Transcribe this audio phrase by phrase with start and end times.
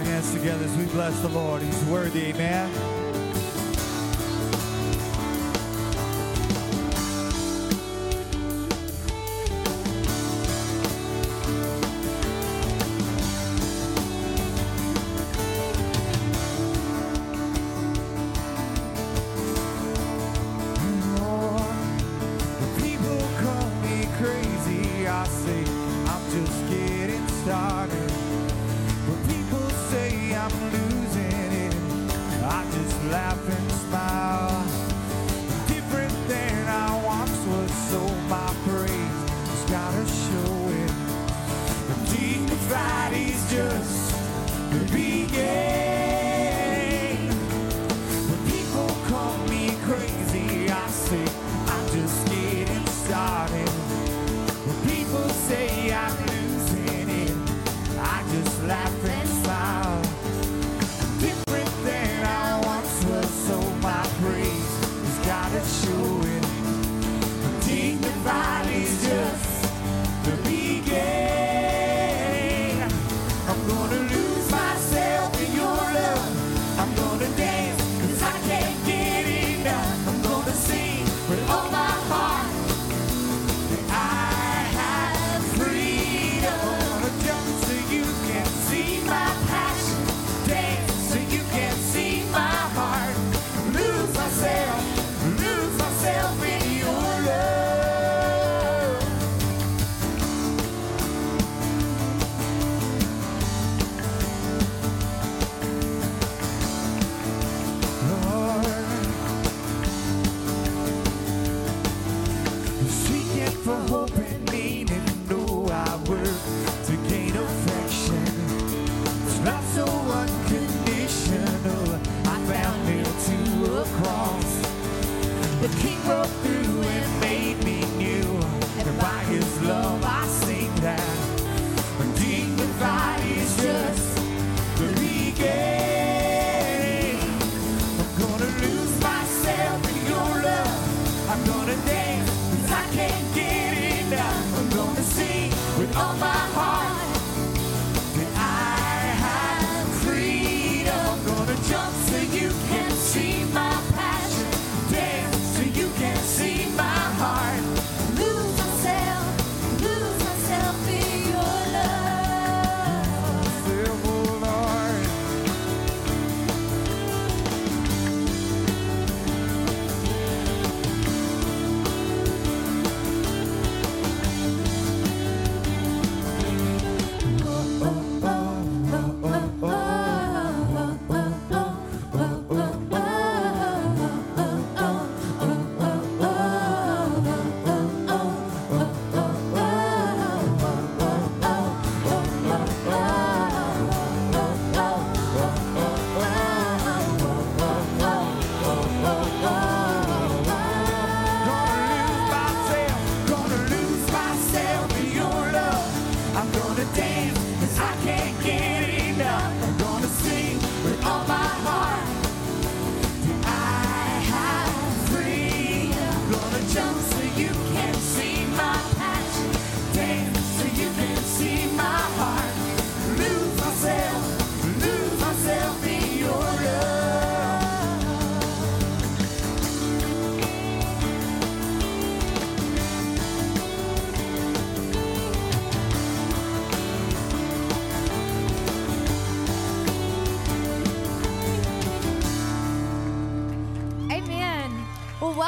[0.00, 1.60] our hands together as we bless the Lord.
[1.60, 2.89] He's worthy, amen.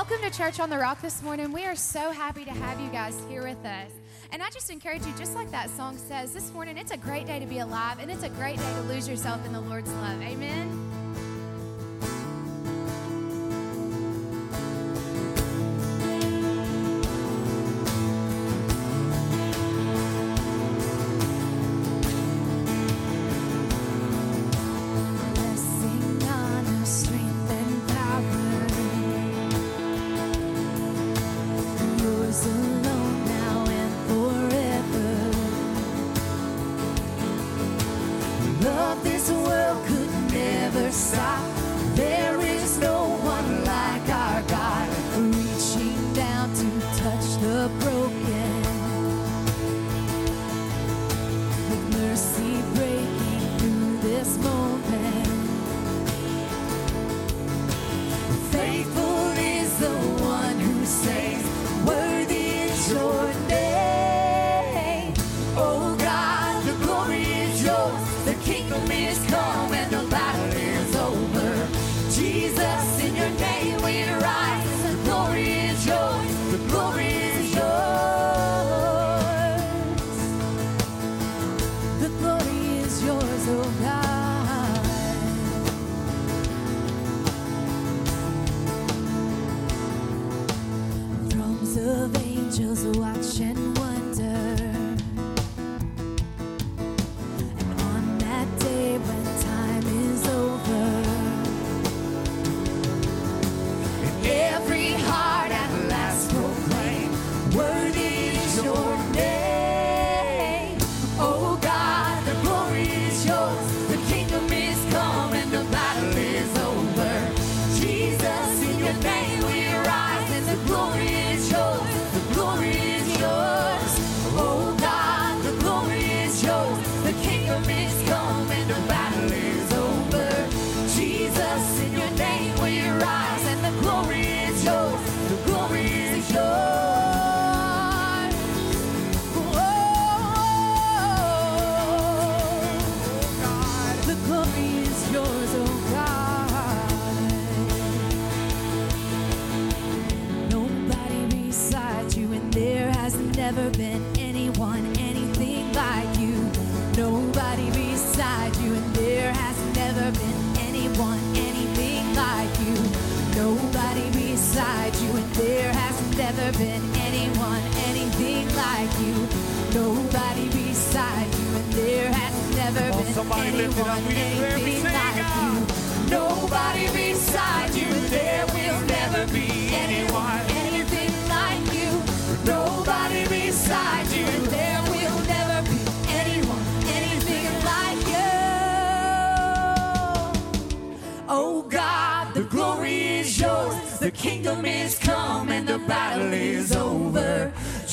[0.02, 1.52] Welcome to Church on the Rock this morning.
[1.52, 3.92] We are so happy to have you guys here with us.
[4.32, 7.24] And I just encourage you, just like that song says, this morning it's a great
[7.24, 9.92] day to be alive and it's a great day to lose yourself in the Lord's
[9.92, 10.20] love.
[10.20, 10.81] Amen.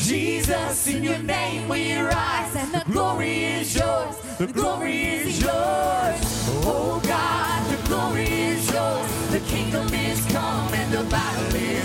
[0.10, 6.20] Jesus, in your name we rise, and the glory is yours, the glory is yours.
[6.66, 11.79] Oh God, the glory is yours, the kingdom is come and the battle is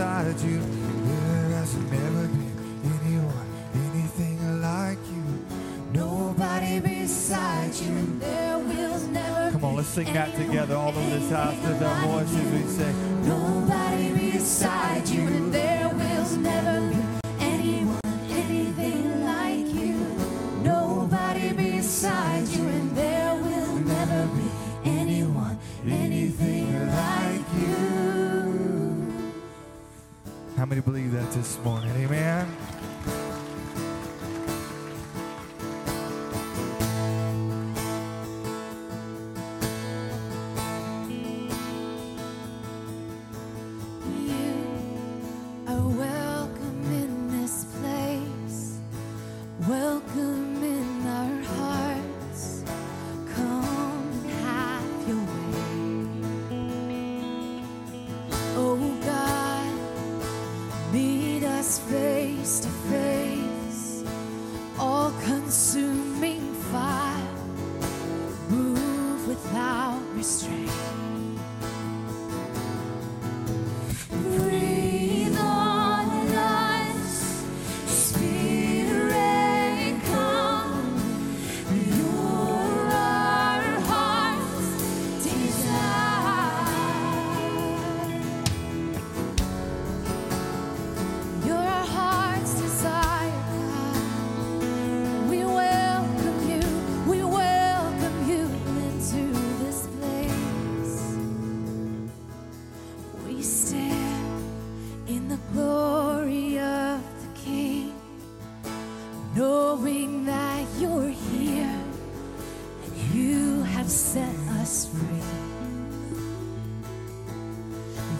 [0.00, 0.58] inside you.
[0.58, 5.44] There has never been anyone, anything like you.
[5.92, 8.18] Nobody beside you.
[8.18, 10.74] There will never Come on, let's sing that together.
[10.76, 12.92] All of this house with our voices, we say,
[13.24, 15.50] Nobody beside you.
[15.50, 16.99] There will never be.
[30.70, 31.90] many believe that this morning?
[31.96, 32.46] Amen.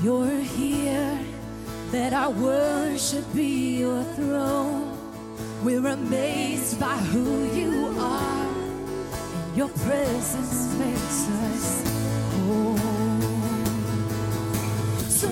[0.03, 1.19] You're here,
[1.91, 4.97] that our worship be your throne.
[5.63, 11.83] We're amazed by who you are, and your presence makes us
[12.47, 12.79] whole.
[15.11, 15.29] So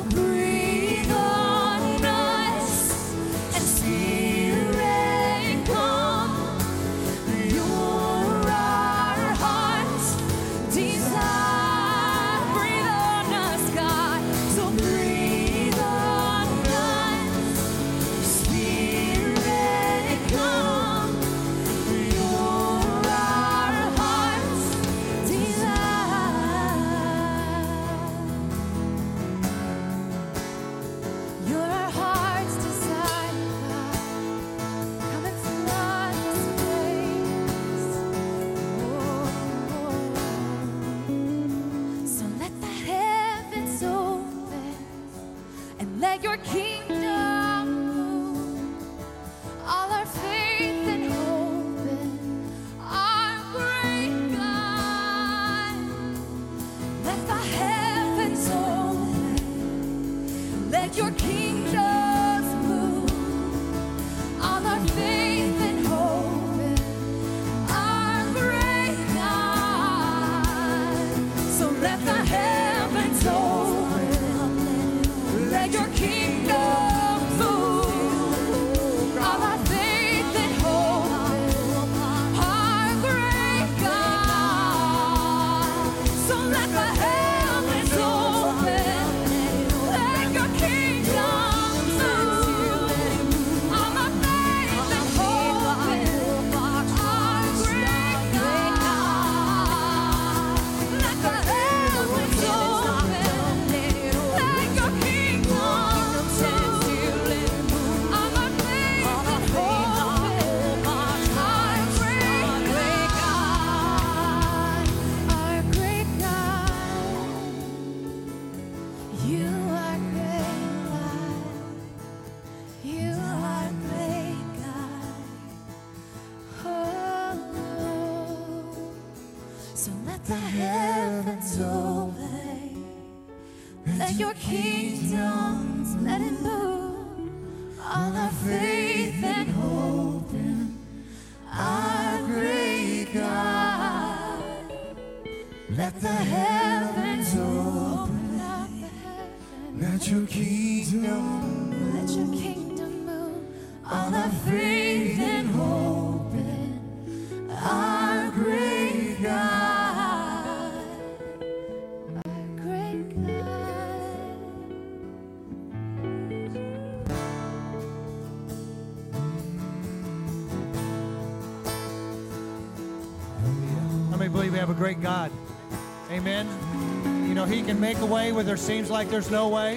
[177.69, 179.75] can make a way where there seems like there's no way.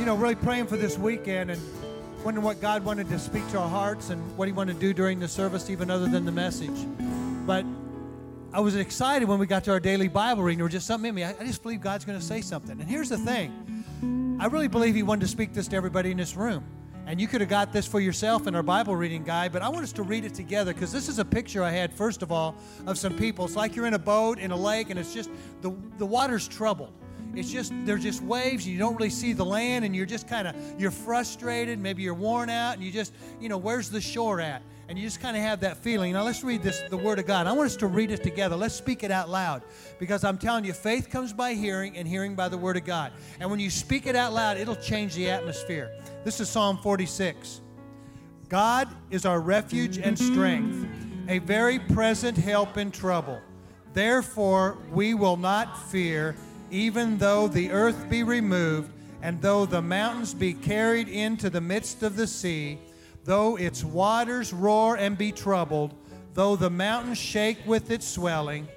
[0.00, 1.62] You know, really praying for this weekend and
[2.24, 4.92] wondering what God wanted to speak to our hearts and what He wanted to do
[4.92, 6.74] during the service, even other than the message.
[7.46, 7.64] But
[8.52, 10.58] I was excited when we got to our daily Bible reading.
[10.58, 11.22] There was just something in me.
[11.22, 12.80] I, I just believe God's going to say something.
[12.80, 16.16] And here's the thing I really believe He wanted to speak this to everybody in
[16.16, 16.64] this room.
[17.06, 19.68] And you could have got this for yourself in our Bible reading guide, but I
[19.68, 22.32] want us to read it together because this is a picture I had, first of
[22.32, 22.56] all,
[22.86, 23.44] of some people.
[23.44, 25.30] It's like you're in a boat in a lake and it's just
[25.60, 26.92] the, the water's troubled.
[27.38, 30.28] It's just there's just waves and you don't really see the land and you're just
[30.28, 34.00] kind of you're frustrated, maybe you're worn out and you just, you know, where's the
[34.00, 34.62] shore at?
[34.88, 36.12] And you just kind of have that feeling.
[36.12, 37.46] Now let's read this the word of God.
[37.46, 38.56] I want us to read it together.
[38.56, 39.62] Let's speak it out loud
[39.98, 43.12] because I'm telling you faith comes by hearing and hearing by the word of God.
[43.40, 45.90] And when you speak it out loud, it'll change the atmosphere.
[46.24, 47.60] This is Psalm 46.
[48.48, 50.86] God is our refuge and strength,
[51.28, 53.40] a very present help in trouble.
[53.94, 56.36] Therefore, we will not fear,
[56.70, 58.90] even though the earth be removed,
[59.22, 62.78] and though the mountains be carried into the midst of the sea,
[63.24, 65.94] though its waters roar and be troubled,
[66.34, 68.68] though the mountains shake with its swelling.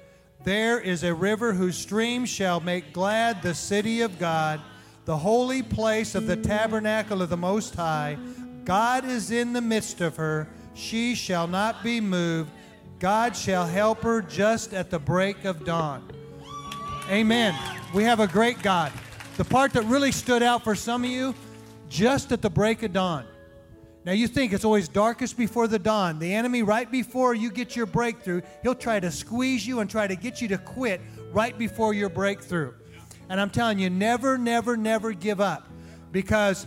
[0.44, 4.60] There is a river whose streams shall make glad the city of God,
[5.04, 8.16] the holy place of the tabernacle of the Most High.
[8.64, 10.48] God is in the midst of her.
[10.74, 12.50] She shall not be moved.
[13.00, 16.10] God shall help her just at the break of dawn.
[17.10, 17.77] Amen.
[17.94, 18.92] We have a great God.
[19.38, 21.34] The part that really stood out for some of you,
[21.88, 23.24] just at the break of dawn.
[24.04, 26.18] Now you think it's always darkest before the dawn.
[26.18, 30.06] The enemy, right before you get your breakthrough, he'll try to squeeze you and try
[30.06, 31.00] to get you to quit
[31.32, 32.74] right before your breakthrough.
[33.30, 35.66] And I'm telling you, never, never, never give up
[36.12, 36.66] because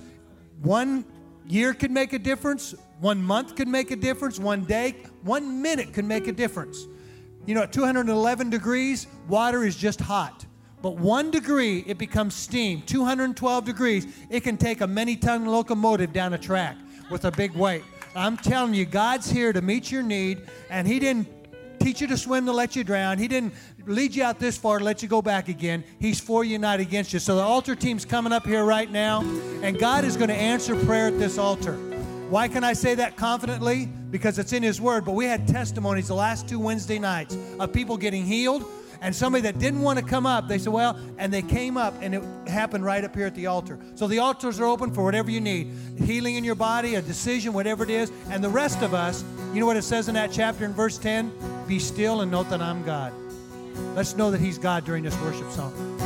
[0.62, 1.06] one
[1.48, 5.94] year could make a difference, one month could make a difference, one day, one minute
[5.94, 6.88] could make a difference.
[7.46, 10.46] You know, at 211 degrees, water is just hot.
[10.82, 12.82] But one degree, it becomes steam.
[12.84, 16.76] 212 degrees, it can take a many ton locomotive down a track
[17.10, 17.84] with a big weight.
[18.16, 21.28] I'm telling you, God's here to meet your need, and He didn't
[21.80, 23.18] teach you to swim to let you drown.
[23.18, 23.54] He didn't
[23.86, 25.84] lead you out this far to let you go back again.
[26.00, 27.20] He's for you, not against you.
[27.20, 29.22] So the altar team's coming up here right now,
[29.62, 31.74] and God is going to answer prayer at this altar.
[32.30, 33.86] Why can I say that confidently?
[33.86, 35.04] Because it's in His Word.
[35.06, 38.64] But we had testimonies the last two Wednesday nights of people getting healed,
[39.02, 41.96] and somebody that didn't want to come up, they said, Well, and they came up,
[42.02, 43.80] and it happened right up here at the altar.
[43.96, 47.54] So the altars are open for whatever you need healing in your body, a decision,
[47.54, 48.12] whatever it is.
[48.30, 50.98] And the rest of us, you know what it says in that chapter in verse
[50.98, 51.32] 10?
[51.68, 53.14] Be still and know that I'm God.
[53.96, 56.01] Let's know that He's God during this worship song.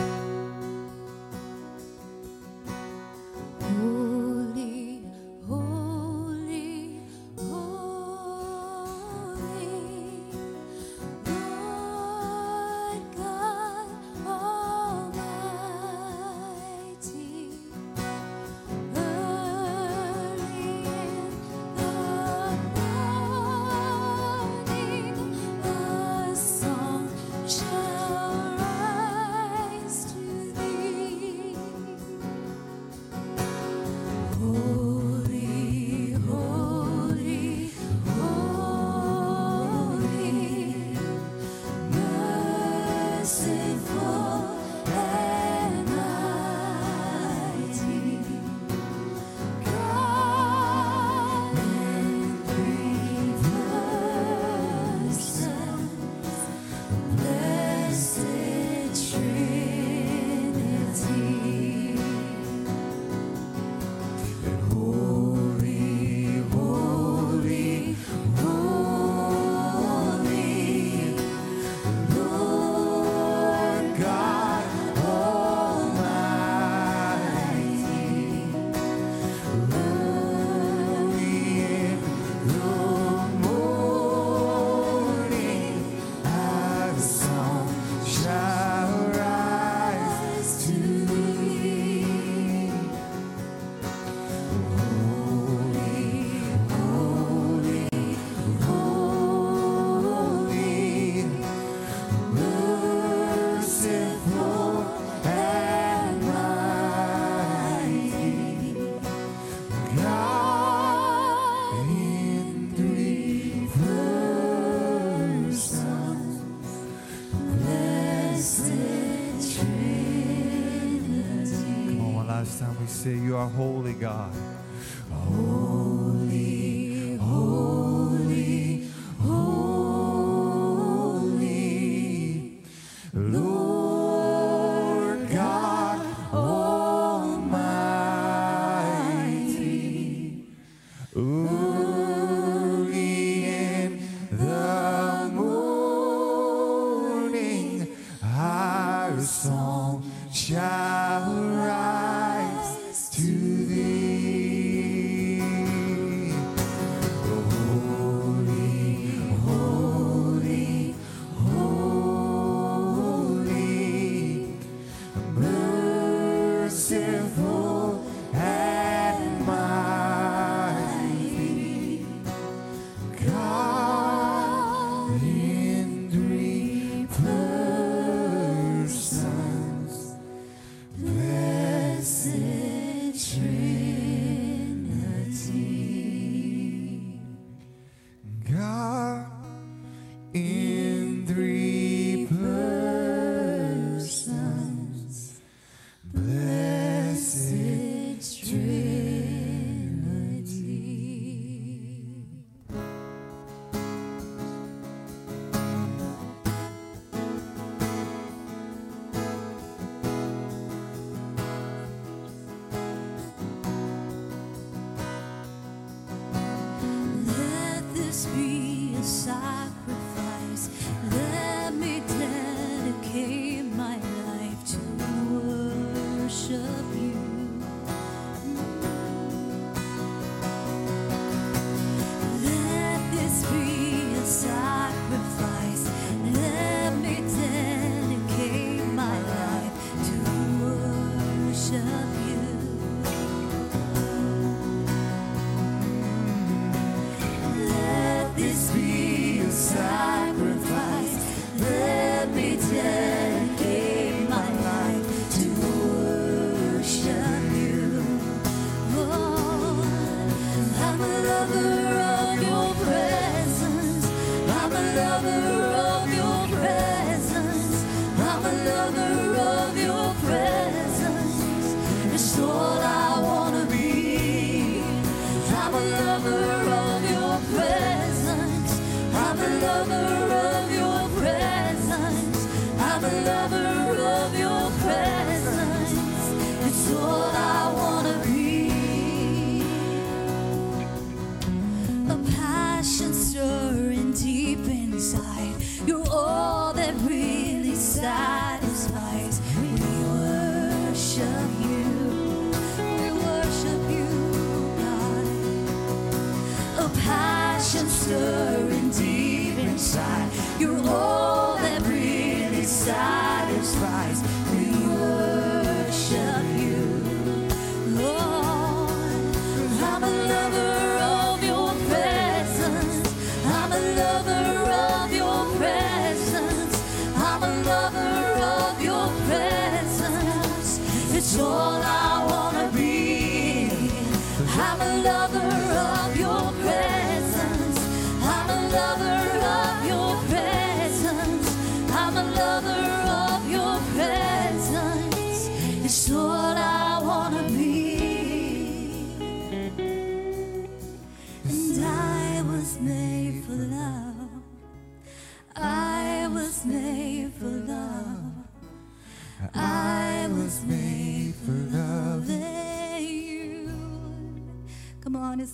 [123.49, 124.31] holy God.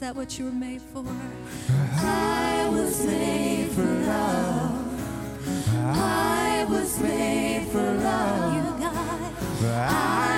[0.02, 1.06] that what you were made for?
[1.70, 4.76] I was made for love.
[5.96, 8.56] I was made for love.
[8.56, 9.34] You, God.
[9.92, 10.31] I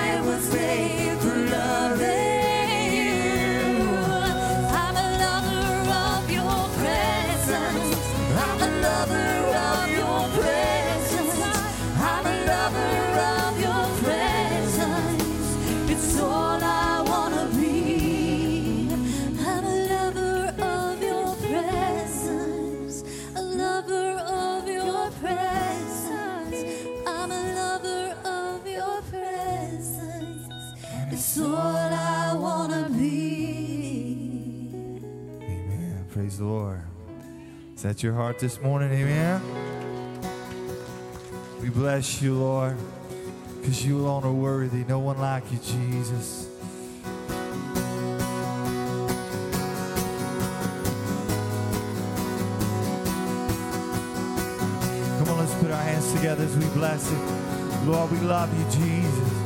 [31.36, 35.00] All I want to be.
[35.42, 36.06] Amen.
[36.12, 36.80] Praise the Lord.
[37.74, 38.92] Is that your heart this morning?
[38.92, 39.42] Amen.
[41.60, 42.76] We bless you, Lord,
[43.60, 44.84] because you alone are worthy.
[44.84, 46.48] No one like you, Jesus.
[55.18, 57.86] Come on, let's put our hands together as we bless it.
[57.86, 59.43] Lord, we love you, Jesus.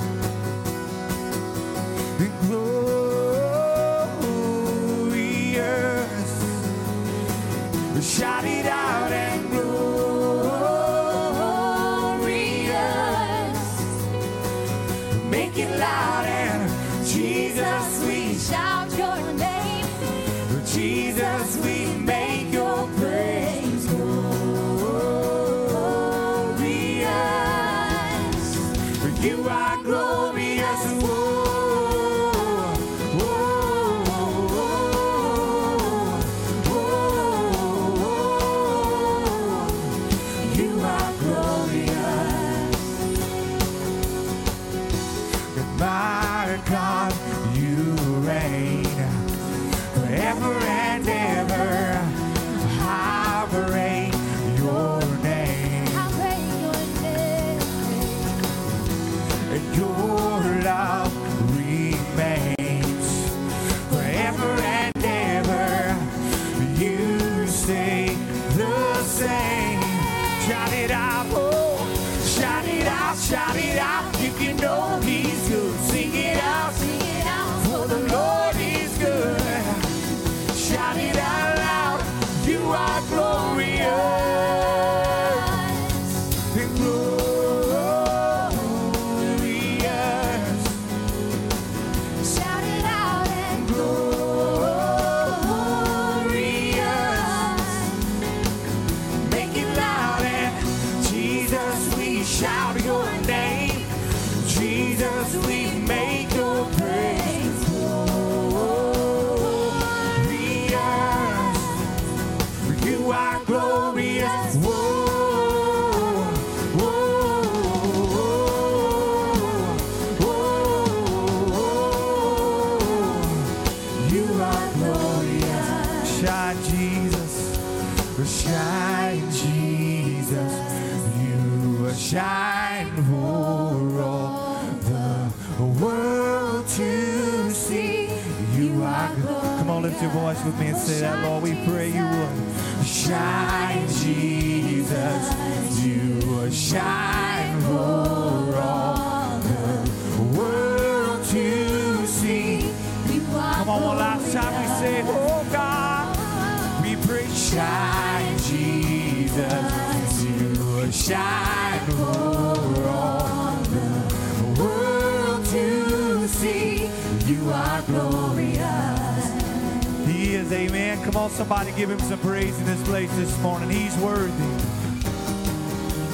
[171.31, 173.71] Somebody give him some praise in this place this morning.
[173.71, 174.33] He's worthy.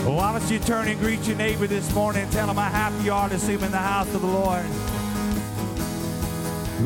[0.07, 2.57] Oh, well, why don't you turn and greet your neighbor this morning and tell him
[2.57, 4.65] how happy you are to see him in the house of the Lord.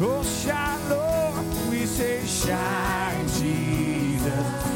[0.00, 4.68] Oh, shine, Lord, we say, shine, Jesus.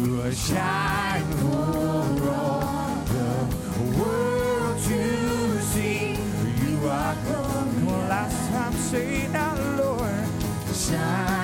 [0.00, 6.18] You shine for all the world to see.
[6.64, 10.26] You are Come on, last time, say now, Lord,
[10.74, 11.41] shine,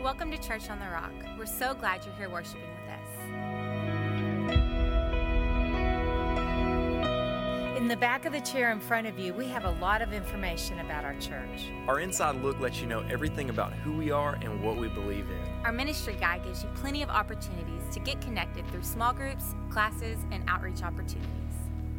[0.00, 1.12] Welcome to Church on the Rock.
[1.36, 2.67] We're so glad you're here worshiping
[7.98, 11.04] back of the chair in front of you, we have a lot of information about
[11.04, 11.70] our church.
[11.88, 15.26] Our inside look lets you know everything about who we are and what we believe
[15.28, 15.64] in.
[15.64, 20.18] Our ministry guide gives you plenty of opportunities to get connected through small groups, classes,
[20.30, 21.32] and outreach opportunities.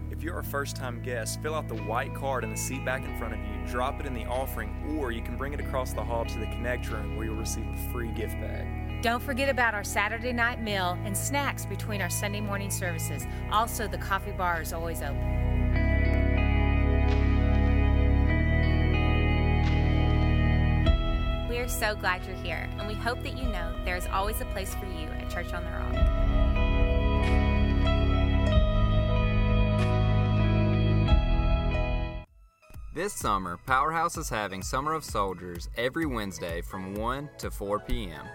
[0.10, 3.04] If you're a first time guest, fill out the white card in the seat back
[3.04, 5.94] in front of you, drop it in the offering, or you can bring it across
[5.94, 9.02] the hall to the Connect room where you'll receive a free gift bag.
[9.02, 13.26] Don't forget about our Saturday night meal and snacks between our Sunday morning services.
[13.52, 15.49] Also, the coffee bar is always open.
[21.70, 24.76] So glad you're here, and we hope that you know there is always a place
[24.76, 26.30] for you at Church on the Rock.
[32.94, 38.26] This summer, Powerhouse is having Summer of Soldiers every Wednesday from 1 to 4 p.m.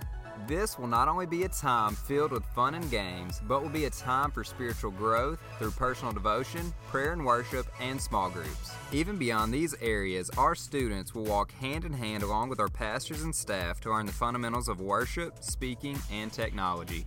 [0.46, 3.86] This will not only be a time filled with fun and games, but will be
[3.86, 8.72] a time for spiritual growth through personal devotion, prayer and worship, and small groups.
[8.92, 13.22] Even beyond these areas, our students will walk hand in hand along with our pastors
[13.22, 17.06] and staff to learn the fundamentals of worship, speaking, and technology.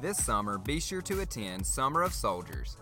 [0.00, 2.78] This summer, be sure to attend Summer of Soldiers.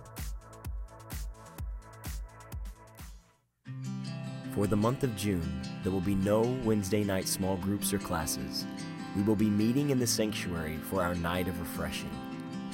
[4.55, 8.65] For the month of June, there will be no Wednesday night small groups or classes.
[9.17, 12.11] We will be meeting in the sanctuary for our night of refreshing,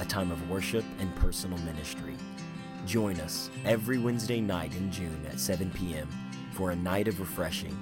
[0.01, 2.17] a time of worship and personal ministry.
[2.87, 6.09] Join us every Wednesday night in June at 7 p.m.
[6.53, 7.77] for a night of refreshing.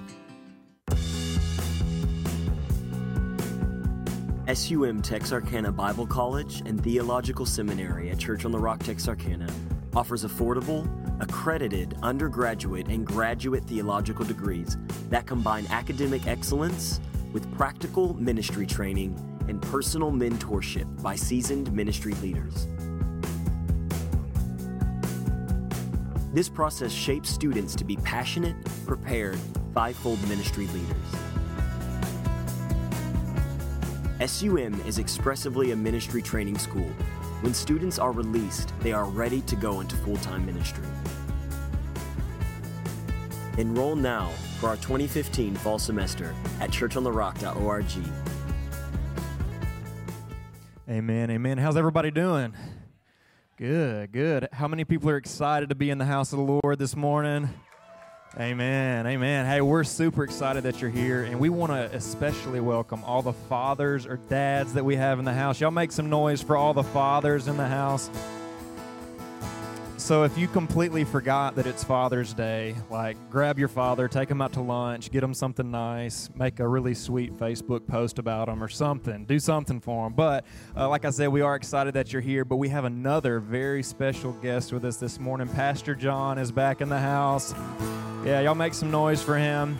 [4.53, 9.47] SUM Texarkana Bible College and Theological Seminary at Church on the Rock, Texarkana
[9.95, 10.87] offers affordable,
[11.21, 14.77] accredited undergraduate and graduate theological degrees
[15.09, 16.99] that combine academic excellence
[17.33, 19.19] with practical ministry training
[19.49, 22.67] and personal mentorship by seasoned ministry leaders.
[26.31, 29.39] This process shapes students to be passionate, prepared,
[29.73, 31.23] fivefold ministry leaders.
[34.31, 36.89] SUM is expressively a ministry training school.
[37.41, 40.85] When students are released, they are ready to go into full time ministry.
[43.57, 44.31] Enroll now
[44.63, 47.85] for our 2015 fall semester at churchontherock.org.
[50.89, 51.29] Amen.
[51.31, 51.57] Amen.
[51.57, 52.53] How's everybody doing?
[53.57, 54.47] Good, good.
[54.53, 57.49] How many people are excited to be in the house of the Lord this morning?
[58.39, 59.05] Amen.
[59.05, 59.45] Amen.
[59.45, 63.33] Hey, we're super excited that you're here, and we want to especially welcome all the
[63.33, 65.59] fathers or dads that we have in the house.
[65.59, 68.09] Y'all make some noise for all the fathers in the house.
[70.03, 74.41] So, if you completely forgot that it's Father's Day, like grab your father, take him
[74.41, 78.61] out to lunch, get him something nice, make a really sweet Facebook post about him
[78.61, 79.23] or something.
[79.23, 80.11] Do something for him.
[80.11, 80.43] But,
[80.75, 83.81] uh, like I said, we are excited that you're here, but we have another very
[83.81, 85.47] special guest with us this morning.
[85.47, 87.53] Pastor John is back in the house.
[88.25, 89.77] Yeah, y'all make some noise for him.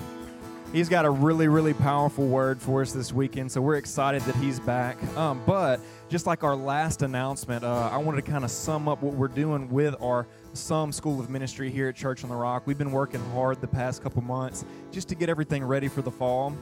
[0.71, 4.35] He's got a really, really powerful word for us this weekend, so we're excited that
[4.37, 4.97] he's back.
[5.17, 5.81] Um, but
[6.13, 9.27] just like our last announcement, uh, I wanted to kind of sum up what we're
[9.27, 12.67] doing with our Some School of Ministry here at Church on the Rock.
[12.67, 16.11] We've been working hard the past couple months just to get everything ready for the
[16.11, 16.55] fall.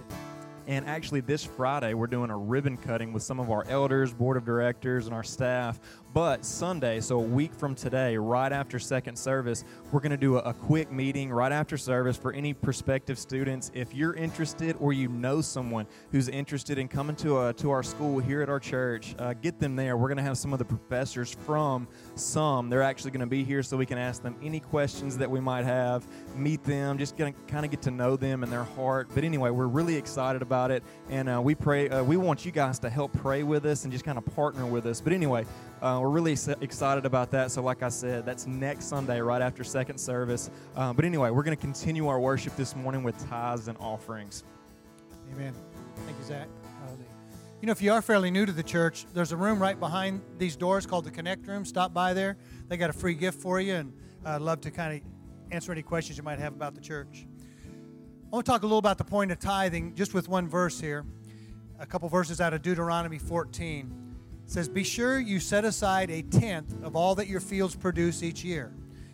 [0.68, 4.38] And actually, this Friday, we're doing a ribbon cutting with some of our elders, board
[4.38, 5.82] of directors, and our staff.
[6.14, 10.36] But Sunday, so a week from today, right after second service, we're going to do
[10.36, 13.72] a, a quick meeting right after service for any prospective students.
[13.74, 17.82] If you're interested or you know someone who's interested in coming to, a, to our
[17.82, 19.96] school here at our church, uh, get them there.
[19.96, 22.70] We're going to have some of the professors from some.
[22.70, 25.40] They're actually going to be here so we can ask them any questions that we
[25.40, 28.66] might have, meet them, just going to kind of get to know them and their
[28.66, 29.08] heart.
[29.16, 31.88] But anyway, we're really excited about it, and uh, we pray.
[31.88, 34.66] Uh, we want you guys to help pray with us and just kind of partner
[34.66, 35.00] with us.
[35.00, 35.46] But anyway,
[35.82, 37.52] uh, we're really excited about that.
[37.52, 40.50] So, like I said, that's next Sunday, right after second service.
[40.76, 44.44] Uh, but anyway, we're going to continue our worship this morning with tithes and offerings.
[45.34, 45.54] Amen.
[46.06, 46.48] Thank you, Zach.
[47.62, 50.22] You know, if you are fairly new to the church, there's a room right behind
[50.40, 51.64] these doors called the Connect Room.
[51.64, 52.38] Stop by there.
[52.68, 53.94] They got a free gift for you, and
[54.26, 57.28] I'd love to kind of answer any questions you might have about the church.
[58.32, 60.80] I want to talk a little about the point of tithing just with one verse
[60.80, 61.06] here.
[61.80, 64.01] A couple verses out of Deuteronomy 14.
[64.52, 68.44] Says, Be sure you set aside a tenth of all that your fields produce each
[68.44, 68.74] year.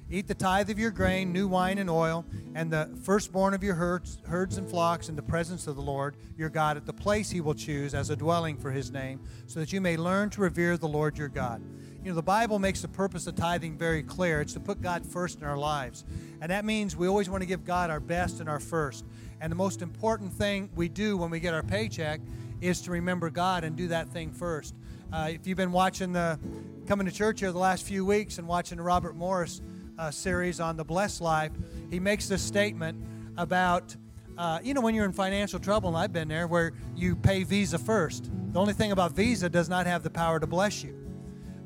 [0.10, 3.76] Eat the tithe of your grain, new wine and oil, and the firstborn of your
[3.76, 7.30] herds, herds and flocks in the presence of the Lord your God at the place
[7.30, 10.42] he will choose as a dwelling for his name, so that you may learn to
[10.42, 11.62] revere the Lord your God.
[12.04, 14.42] You know, the Bible makes the purpose of tithing very clear.
[14.42, 16.04] It's to put God first in our lives.
[16.42, 19.06] And that means we always want to give God our best and our first.
[19.40, 22.22] And the most important thing we do when we get our paycheck
[22.60, 24.74] is to remember God and do that thing first.
[25.12, 26.38] Uh, if you've been watching the
[26.86, 29.62] coming to church here the last few weeks and watching the Robert Morris
[29.98, 31.52] uh, series on the blessed life,
[31.90, 33.02] he makes this statement
[33.38, 33.96] about
[34.38, 37.44] uh, you know when you're in financial trouble, and I've been there, where you pay
[37.44, 38.30] Visa first.
[38.52, 40.94] The only thing about Visa does not have the power to bless you,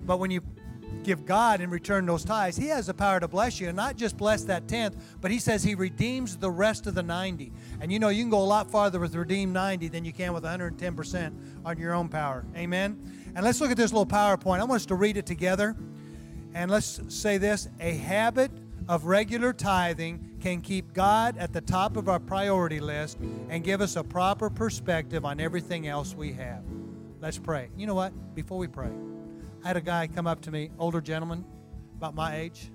[0.05, 0.41] but when you
[1.03, 3.97] give God and return those tithes, He has the power to bless you, and not
[3.97, 7.51] just bless that tenth, but He says He redeems the rest of the 90.
[7.79, 10.33] And you know, you can go a lot farther with redeemed 90 than you can
[10.33, 11.33] with 110%
[11.65, 12.45] on your own power.
[12.55, 13.20] Amen?
[13.35, 14.59] And let's look at this little PowerPoint.
[14.59, 15.75] I want us to read it together.
[16.53, 18.51] And let's say this a habit
[18.89, 23.17] of regular tithing can keep God at the top of our priority list
[23.49, 26.63] and give us a proper perspective on everything else we have.
[27.21, 27.69] Let's pray.
[27.77, 28.11] You know what?
[28.35, 28.89] Before we pray,
[29.63, 31.45] I had a guy come up to me, older gentleman,
[31.95, 32.71] about my age.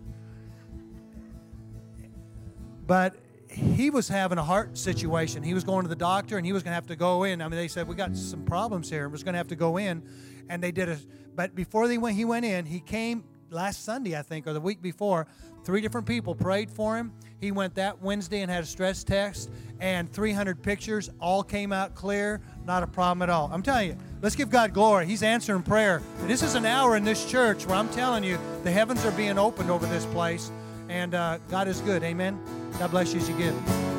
[2.86, 3.16] But
[3.56, 5.42] he was having a heart situation.
[5.42, 7.40] He was going to the doctor and he was going to have to go in.
[7.40, 9.56] I mean, they said, We got some problems here and was going to have to
[9.56, 10.02] go in.
[10.48, 10.98] And they did a,
[11.34, 14.60] but before they went, he went in, he came last Sunday, I think, or the
[14.60, 15.26] week before.
[15.64, 17.12] Three different people prayed for him.
[17.40, 21.94] He went that Wednesday and had a stress test, and 300 pictures all came out
[21.94, 22.40] clear.
[22.64, 23.50] Not a problem at all.
[23.52, 25.06] I'm telling you, let's give God glory.
[25.06, 26.02] He's answering prayer.
[26.22, 29.38] This is an hour in this church where I'm telling you, the heavens are being
[29.38, 30.50] opened over this place,
[30.88, 32.02] and uh, God is good.
[32.02, 32.38] Amen.
[32.78, 33.95] God bless you as you give.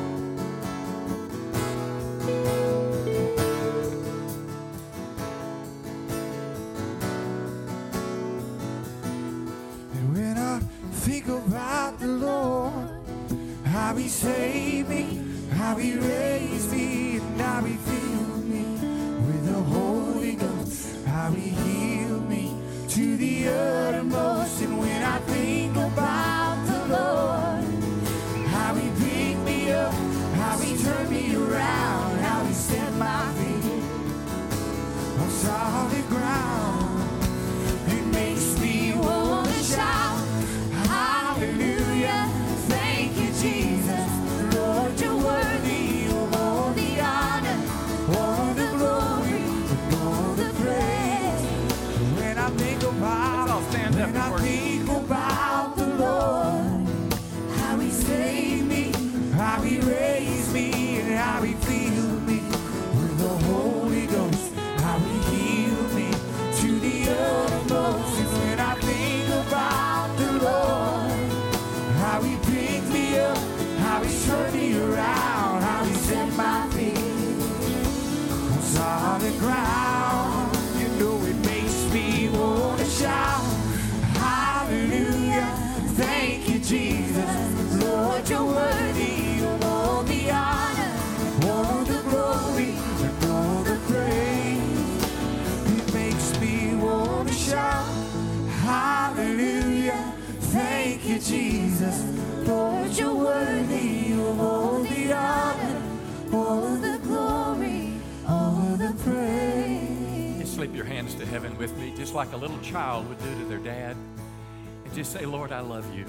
[114.88, 116.06] And just say, Lord, I love you.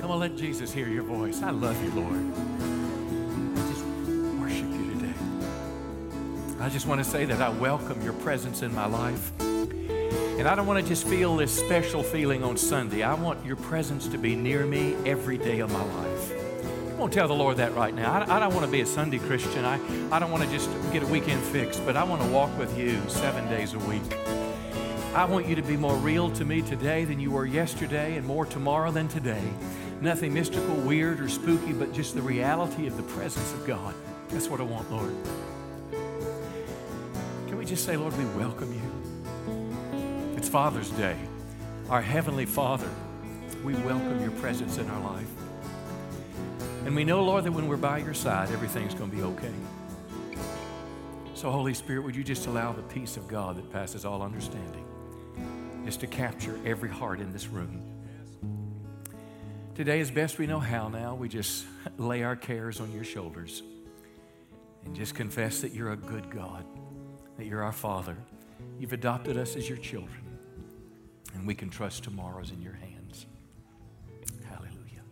[0.00, 1.42] Come on, let Jesus hear your voice.
[1.42, 2.32] I love you, Lord.
[3.56, 3.84] I just
[4.38, 5.14] worship you today.
[6.60, 9.32] I just want to say that I welcome your presence in my life.
[9.40, 13.02] And I don't want to just feel this special feeling on Sunday.
[13.02, 16.32] I want your presence to be near me every day of my life.
[16.90, 18.12] Come on, tell the Lord that right now.
[18.12, 19.64] I, I don't want to be a Sunday Christian.
[19.64, 19.80] I,
[20.14, 22.78] I don't want to just get a weekend fix, but I want to walk with
[22.78, 24.47] you seven days a week.
[25.14, 28.26] I want you to be more real to me today than you were yesterday and
[28.26, 29.42] more tomorrow than today.
[30.02, 33.94] Nothing mystical, weird, or spooky, but just the reality of the presence of God.
[34.28, 35.14] That's what I want, Lord.
[37.48, 40.36] Can we just say, Lord, we welcome you?
[40.36, 41.16] It's Father's Day.
[41.88, 42.90] Our Heavenly Father,
[43.64, 45.30] we welcome your presence in our life.
[46.84, 49.54] And we know, Lord, that when we're by your side, everything's going to be okay.
[51.34, 54.84] So, Holy Spirit, would you just allow the peace of God that passes all understanding
[55.88, 57.82] just to capture every heart in this room?
[59.74, 61.64] Today, as best we know how now, we just
[61.96, 63.62] lay our cares on your shoulders
[64.84, 66.66] and just confess that you're a good God,
[67.38, 68.18] that you're our Father.
[68.78, 70.20] You've adopted us as your children,
[71.32, 73.24] and we can trust tomorrow's in your hands.
[74.46, 75.04] Hallelujah.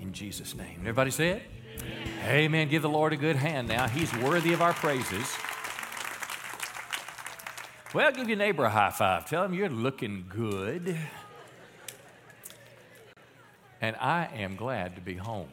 [0.00, 0.76] In Jesus' name.
[0.82, 1.42] Everybody say it?
[2.24, 2.68] Amen.
[2.68, 3.88] Give the Lord a good hand now.
[3.88, 5.26] He's worthy of our praises.
[7.94, 9.28] Well, give your neighbor a high five.
[9.28, 10.96] Tell him you're looking good.
[13.80, 15.48] And I am glad to be home.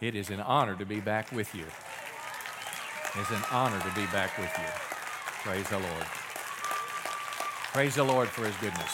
[0.00, 1.64] It is an honor to be back with you.
[3.18, 4.64] It's an honor to be back with you.
[5.42, 6.06] Praise the Lord.
[7.72, 8.92] Praise the Lord for his goodness.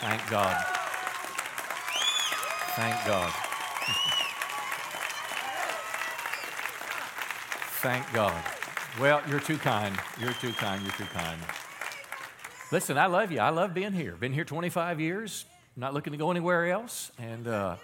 [0.00, 0.64] Thank God.
[2.76, 3.32] Thank God.
[7.80, 8.65] Thank God.
[8.98, 9.94] Well, you're too kind.
[10.18, 10.80] You're too kind.
[10.82, 11.38] You're too kind.
[12.72, 13.40] Listen, I love you.
[13.40, 14.12] I love being here.
[14.12, 15.44] Been here 25 years.
[15.76, 17.12] Not looking to go anywhere else.
[17.18, 17.76] And uh,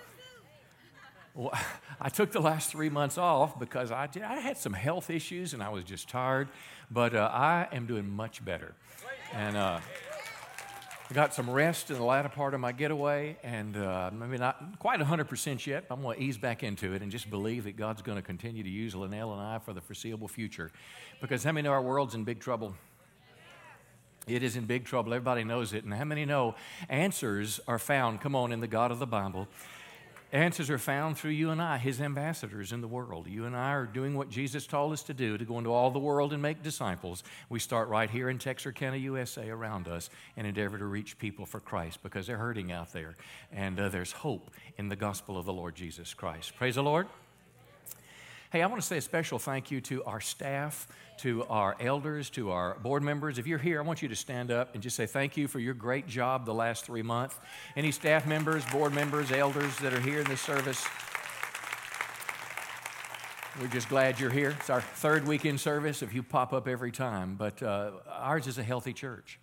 [1.35, 1.53] well,
[2.01, 5.53] I took the last three months off because I, did, I had some health issues
[5.53, 6.49] and I was just tired.
[6.91, 8.75] But uh, I am doing much better.
[9.35, 9.81] And uh,
[11.13, 14.79] I got some rest in the latter part of my getaway, and uh, maybe not
[14.79, 15.87] quite 100% yet.
[15.87, 18.23] but I'm going to ease back into it and just believe that God's going to
[18.23, 20.71] continue to use Linnell and I for the foreseeable future.
[21.21, 22.75] Because how many know our world's in big trouble?
[24.27, 25.13] It is in big trouble.
[25.13, 25.85] Everybody knows it.
[25.85, 26.55] And how many know
[26.89, 29.49] answers are found, come on, in the God of the Bible?
[30.33, 33.27] Answers are found through you and I, his ambassadors in the world.
[33.27, 35.91] You and I are doing what Jesus told us to do to go into all
[35.91, 37.23] the world and make disciples.
[37.51, 40.09] We start right here in Texarkana, USA, around us,
[40.39, 43.15] and endeavor to reach people for Christ because they're hurting out there.
[43.53, 46.57] And uh, there's hope in the gospel of the Lord Jesus Christ.
[46.57, 47.09] Praise the Lord.
[48.53, 50.87] Hey, I want to say a special thank you to our staff,
[51.21, 53.39] to our elders, to our board members.
[53.39, 55.59] If you're here, I want you to stand up and just say thank you for
[55.59, 57.35] your great job the last three months.
[57.77, 60.87] Any staff members, board members, elders that are here in this service,
[63.59, 64.55] we're just glad you're here.
[64.61, 66.03] It's our third weekend service.
[66.03, 69.41] If you pop up every time, but uh, ours is a healthy church.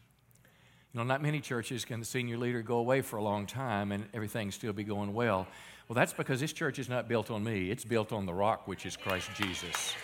[0.93, 3.91] You know, not many churches can the senior leader go away for a long time
[3.91, 5.47] and everything still be going well.
[5.89, 8.67] Well, that's because this church is not built on me, it's built on the rock,
[8.67, 9.95] which is Christ Jesus.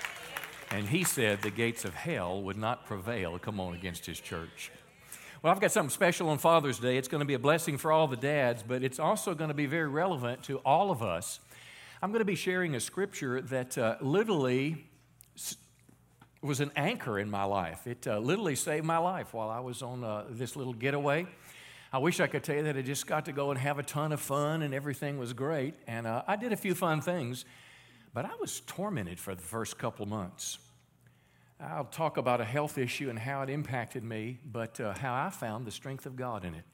[0.71, 4.71] And he said the gates of hell would not prevail, come on, against his church.
[5.43, 6.97] Well, I've got something special on Father's Day.
[6.97, 9.53] It's going to be a blessing for all the dads, but it's also going to
[9.53, 11.39] be very relevant to all of us.
[12.01, 14.87] I'm going to be sharing a scripture that uh, literally
[16.41, 17.85] was an anchor in my life.
[17.85, 21.27] It uh, literally saved my life while I was on uh, this little getaway.
[21.95, 23.83] I wish I could tell you that I just got to go and have a
[23.83, 25.75] ton of fun and everything was great.
[25.87, 27.45] And uh, I did a few fun things,
[28.13, 30.57] but I was tormented for the first couple months.
[31.57, 35.29] I'll talk about a health issue and how it impacted me, but uh, how I
[35.29, 36.65] found the strength of God in it.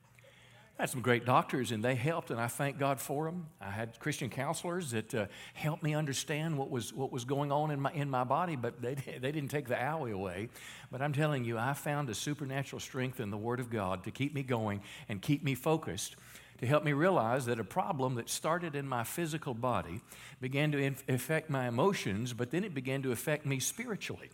[0.82, 3.46] I had some great doctors, and they helped, and I thank God for them.
[3.62, 7.70] I had Christian counselors that uh, helped me understand what was, what was going on
[7.70, 10.50] in my, in my body, but they, they didn't take the owie away.
[10.92, 14.10] But I'm telling you, I found a supernatural strength in the Word of God to
[14.10, 16.16] keep me going and keep me focused
[16.62, 20.02] to help me realize that a problem that started in my physical body
[20.42, 24.32] began to affect my emotions, but then it began to affect me spiritually.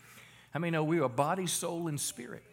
[0.53, 2.43] I mean, know we are body, soul, and spirit.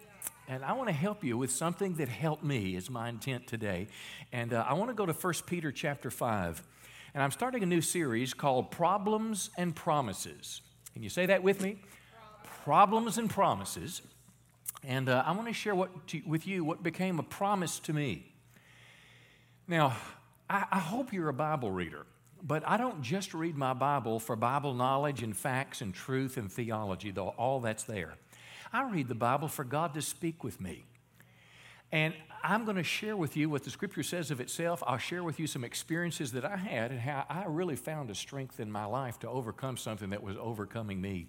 [0.47, 3.89] And I want to help you with something that helped me, is my intent today.
[4.31, 6.63] And uh, I want to go to 1 Peter chapter 5.
[7.15, 10.61] And I'm starting a new series called Problems and Promises.
[10.93, 11.79] Can you say that with me?
[12.65, 14.03] Problems and Promises.
[14.83, 17.95] And uh, I want to share what to, with you what became a promise to
[17.95, 18.31] me.
[19.67, 19.97] Now,
[20.51, 22.05] I, I hope you're a Bible reader,
[22.43, 26.53] but I don't just read my Bible for Bible knowledge and facts and truth and
[26.53, 28.15] theology, though all that's there.
[28.75, 30.83] I read the Bible for God to speak with me.
[31.93, 32.13] And
[32.43, 34.83] I'm going to share with you what the scripture says of itself.
[34.85, 38.17] I'll share with you some experiences that I had and how I really found a
[38.17, 41.29] strength in my life to overcome something that was overcoming me.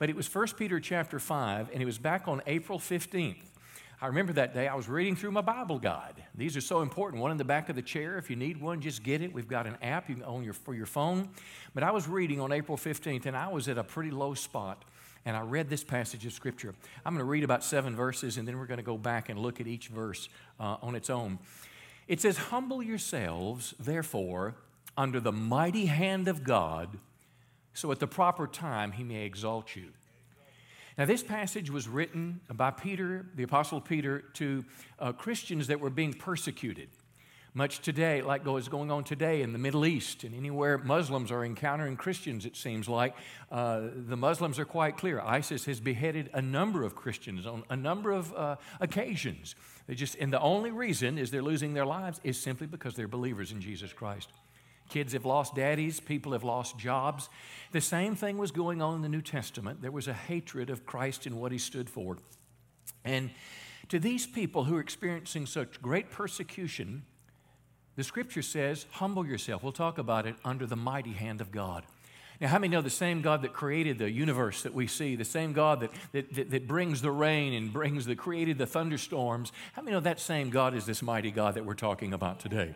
[0.00, 3.44] But it was 1 Peter chapter 5, and it was back on April 15th.
[4.00, 6.24] I remember that day I was reading through my Bible guide.
[6.34, 7.22] These are so important.
[7.22, 8.18] One in the back of the chair.
[8.18, 9.32] If you need one, just get it.
[9.32, 11.28] We've got an app own your, for your phone.
[11.74, 14.84] But I was reading on April 15th, and I was at a pretty low spot
[15.24, 16.74] and I read this passage of Scripture.
[17.04, 19.38] I'm going to read about seven verses, and then we're going to go back and
[19.38, 21.38] look at each verse uh, on its own.
[22.08, 24.56] It says, Humble yourselves, therefore,
[24.96, 26.98] under the mighty hand of God,
[27.72, 29.88] so at the proper time he may exalt you.
[30.98, 34.64] Now, this passage was written by Peter, the Apostle Peter, to
[34.98, 36.88] uh, Christians that were being persecuted.
[37.54, 41.44] Much today, like is going on today in the Middle East and anywhere Muslims are
[41.44, 43.14] encountering Christians, it seems like,
[43.50, 45.20] uh, the Muslims are quite clear.
[45.20, 49.54] ISIS has beheaded a number of Christians on a number of uh, occasions.
[49.86, 53.06] They just, and the only reason is they're losing their lives is simply because they're
[53.06, 54.30] believers in Jesus Christ.
[54.88, 57.28] Kids have lost daddies, people have lost jobs.
[57.72, 59.82] The same thing was going on in the New Testament.
[59.82, 62.16] There was a hatred of Christ and what he stood for.
[63.04, 63.30] And
[63.88, 67.02] to these people who are experiencing such great persecution,
[67.96, 69.62] the scripture says, humble yourself.
[69.62, 71.84] We'll talk about it under the mighty hand of God.
[72.40, 75.24] Now, how many know the same God that created the universe that we see, the
[75.24, 79.52] same God that, that, that, that, brings the rain and brings the created the thunderstorms?
[79.74, 82.74] How many know that same God is this mighty God that we're talking about today?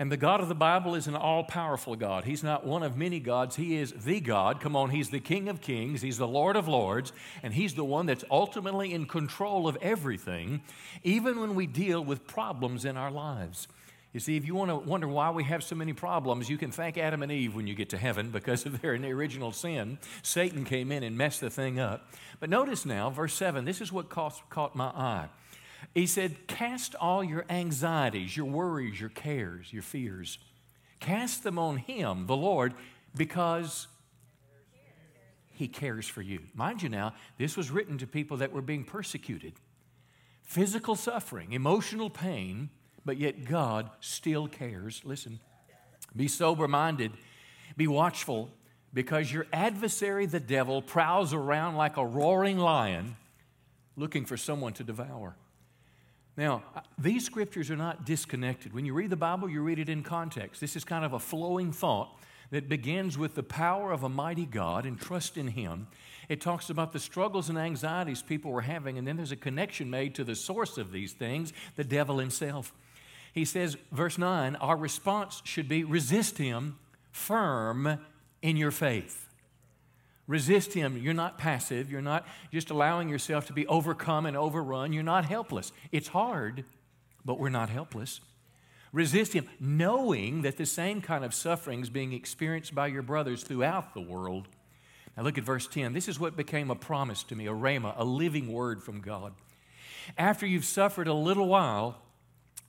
[0.00, 2.24] And the God of the Bible is an all powerful God.
[2.24, 3.56] He's not one of many gods.
[3.56, 4.60] He is the God.
[4.60, 6.02] Come on, He's the King of kings.
[6.02, 7.12] He's the Lord of lords.
[7.42, 10.62] And He's the one that's ultimately in control of everything,
[11.02, 13.66] even when we deal with problems in our lives.
[14.18, 16.72] You see, if you want to wonder why we have so many problems, you can
[16.72, 19.96] thank Adam and Eve when you get to heaven because of their original sin.
[20.22, 22.12] Satan came in and messed the thing up.
[22.40, 25.28] But notice now, verse 7, this is what caught, caught my eye.
[25.94, 30.38] He said, Cast all your anxieties, your worries, your cares, your fears,
[30.98, 32.74] cast them on Him, the Lord,
[33.14, 33.86] because
[35.52, 36.40] He cares for you.
[36.56, 39.52] Mind you now, this was written to people that were being persecuted.
[40.42, 42.70] Physical suffering, emotional pain,
[43.08, 45.00] but yet God still cares.
[45.02, 45.40] Listen,
[46.14, 47.10] be sober minded,
[47.74, 48.50] be watchful,
[48.92, 53.16] because your adversary, the devil, prowls around like a roaring lion
[53.96, 55.34] looking for someone to devour.
[56.36, 56.62] Now,
[56.98, 58.74] these scriptures are not disconnected.
[58.74, 60.60] When you read the Bible, you read it in context.
[60.60, 62.14] This is kind of a flowing thought
[62.50, 65.86] that begins with the power of a mighty God and trust in Him.
[66.28, 69.88] It talks about the struggles and anxieties people were having, and then there's a connection
[69.88, 72.74] made to the source of these things, the devil himself.
[73.38, 76.78] He says, verse 9, our response should be resist Him
[77.12, 77.98] firm
[78.42, 79.26] in your faith.
[80.26, 80.98] Resist him.
[80.98, 81.90] You're not passive.
[81.90, 84.92] You're not just allowing yourself to be overcome and overrun.
[84.92, 85.72] You're not helpless.
[85.90, 86.64] It's hard,
[87.24, 88.20] but we're not helpless.
[88.92, 93.42] Resist him, knowing that the same kind of suffering is being experienced by your brothers
[93.42, 94.48] throughout the world.
[95.16, 95.94] Now look at verse 10.
[95.94, 99.32] This is what became a promise to me, a rhema, a living word from God.
[100.16, 102.02] After you've suffered a little while,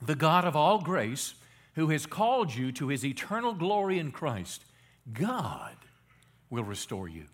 [0.02, 1.34] the God of all grace,
[1.74, 4.64] who has called you to his eternal glory in Christ,
[5.12, 5.76] God
[6.48, 7.26] will restore you.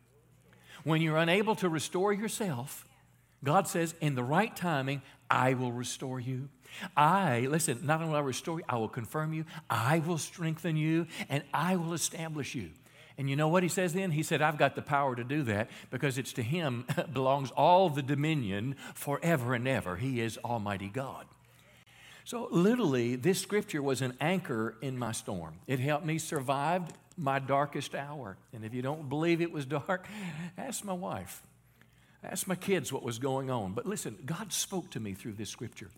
[0.84, 2.86] When you're unable to restore yourself,
[3.42, 6.48] God says, in the right timing, I will restore you.
[6.96, 10.76] I, listen, not only will I restore you, I will confirm you, I will strengthen
[10.76, 12.70] you, and I will establish you.
[13.18, 14.10] And you know what he says then?
[14.10, 17.88] He said, I've got the power to do that because it's to him belongs all
[17.88, 19.96] the dominion forever and ever.
[19.96, 21.26] He is Almighty God.
[22.26, 25.60] So, literally, this scripture was an anchor in my storm.
[25.68, 26.82] It helped me survive
[27.16, 28.36] my darkest hour.
[28.52, 30.08] And if you don't believe it was dark,
[30.58, 31.44] ask my wife.
[32.24, 33.74] Ask my kids what was going on.
[33.74, 35.88] But listen, God spoke to me through this scripture.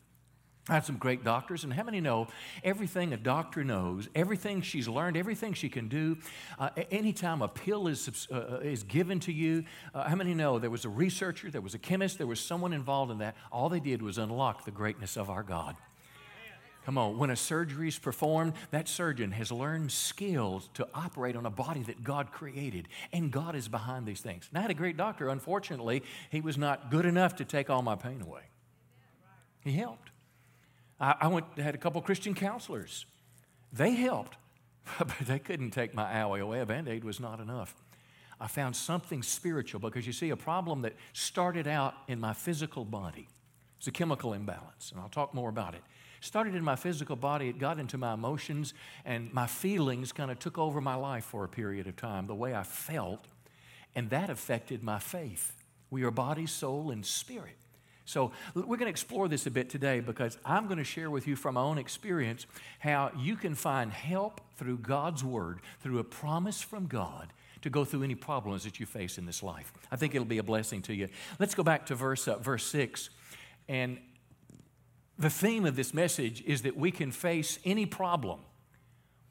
[0.69, 2.29] I had some great doctors, and how many know
[2.63, 6.19] everything a doctor knows, everything she's learned, everything she can do?
[6.59, 9.65] Uh, anytime a pill is, uh, is given to you,
[9.95, 12.75] uh, how many know there was a researcher, there was a chemist, there was someone
[12.75, 13.35] involved in that?
[13.51, 15.75] All they did was unlock the greatness of our God.
[16.89, 21.45] Come on, when a surgery is performed, that surgeon has learned skills to operate on
[21.45, 24.49] a body that God created, and God is behind these things.
[24.49, 25.29] And I had a great doctor.
[25.29, 28.41] Unfortunately, he was not good enough to take all my pain away.
[29.61, 30.09] He helped.
[30.99, 33.05] I, I went had a couple Christian counselors.
[33.71, 34.39] They helped,
[34.99, 36.61] but they couldn't take my owie away.
[36.61, 37.75] A band aid was not enough.
[38.41, 42.87] I found something spiritual because you see, a problem that started out in my physical
[42.87, 43.29] body.
[43.77, 45.83] It's a chemical imbalance, and I'll talk more about it
[46.21, 50.39] started in my physical body, it got into my emotions, and my feelings kind of
[50.39, 53.25] took over my life for a period of time, the way I felt,
[53.95, 55.53] and that affected my faith.
[55.91, 57.57] We are body, soul, and spirit.
[58.05, 61.27] So, we're going to explore this a bit today because I'm going to share with
[61.27, 62.47] you from my own experience
[62.79, 67.85] how you can find help through God's Word, through a promise from God to go
[67.85, 69.73] through any problems that you face in this life.
[69.91, 71.09] I think it'll be a blessing to you.
[71.39, 73.11] Let's go back to verse, uh, verse 6.
[73.69, 73.99] And
[75.19, 78.41] the theme of this message is that we can face any problem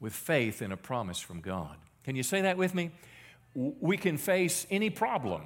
[0.00, 1.76] with faith in a promise from God.
[2.04, 2.90] Can you say that with me?
[3.54, 5.42] We can face any problem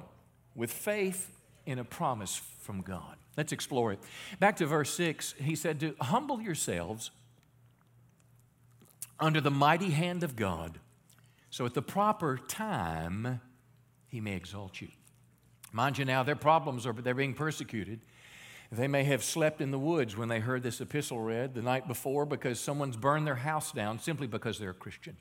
[0.55, 1.31] with faith
[1.65, 3.17] in a promise from God.
[3.37, 3.99] Let's explore it.
[4.39, 7.11] Back to verse 6, he said to humble yourselves
[9.19, 10.79] under the mighty hand of God,
[11.49, 13.41] so at the proper time
[14.07, 14.89] he may exalt you.
[15.71, 18.01] Mind you now, their problems are they're being persecuted.
[18.75, 21.87] They may have slept in the woods when they heard this epistle read the night
[21.87, 25.15] before because someone's burned their house down simply because they're a Christian.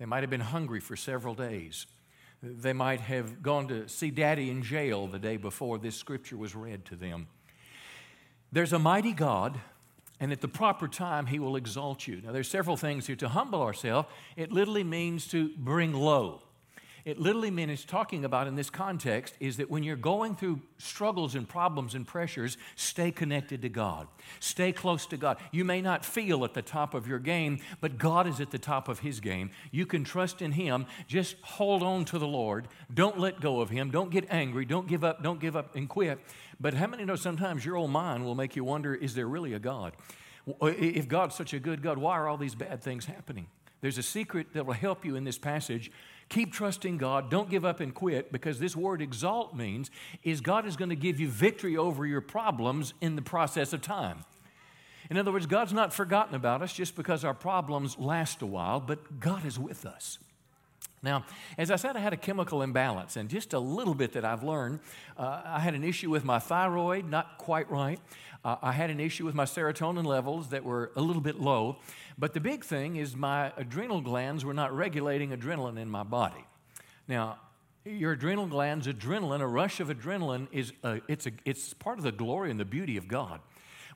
[0.00, 1.86] They might have been hungry for several days.
[2.42, 6.56] They might have gone to see daddy in jail the day before this scripture was
[6.56, 7.28] read to them.
[8.50, 9.60] There's a mighty God,
[10.18, 12.22] and at the proper time, he will exalt you.
[12.24, 13.14] Now, there's several things here.
[13.16, 16.42] To humble ourselves, it literally means to bring low.
[17.04, 21.34] It literally means talking about in this context is that when you're going through struggles
[21.34, 24.08] and problems and pressures, stay connected to God.
[24.40, 25.36] Stay close to God.
[25.52, 28.58] You may not feel at the top of your game, but God is at the
[28.58, 29.50] top of his game.
[29.70, 30.86] You can trust in him.
[31.06, 32.68] Just hold on to the Lord.
[32.92, 33.90] Don't let go of him.
[33.90, 34.64] Don't get angry.
[34.64, 35.22] Don't give up.
[35.22, 36.18] Don't give up and quit.
[36.58, 39.52] But how many know sometimes your old mind will make you wonder is there really
[39.52, 39.92] a God?
[40.62, 43.48] If God's such a good God, why are all these bad things happening?
[43.82, 45.90] There's a secret that will help you in this passage
[46.34, 47.30] Keep trusting God.
[47.30, 49.88] Don't give up and quit because this word exalt means
[50.24, 53.82] is God is going to give you victory over your problems in the process of
[53.82, 54.24] time.
[55.08, 58.80] In other words, God's not forgotten about us just because our problems last a while,
[58.80, 60.18] but God is with us.
[61.04, 61.24] Now,
[61.56, 64.42] as I said, I had a chemical imbalance, and just a little bit that I've
[64.42, 64.80] learned.
[65.16, 68.00] Uh, I had an issue with my thyroid, not quite right.
[68.44, 71.78] Uh, I had an issue with my serotonin levels that were a little bit low.
[72.18, 76.44] But the big thing is my adrenal glands were not regulating adrenaline in my body.
[77.08, 77.38] Now,
[77.84, 82.04] your adrenal glands, adrenaline, a rush of adrenaline is a, it's, a, it's part of
[82.04, 83.40] the glory and the beauty of God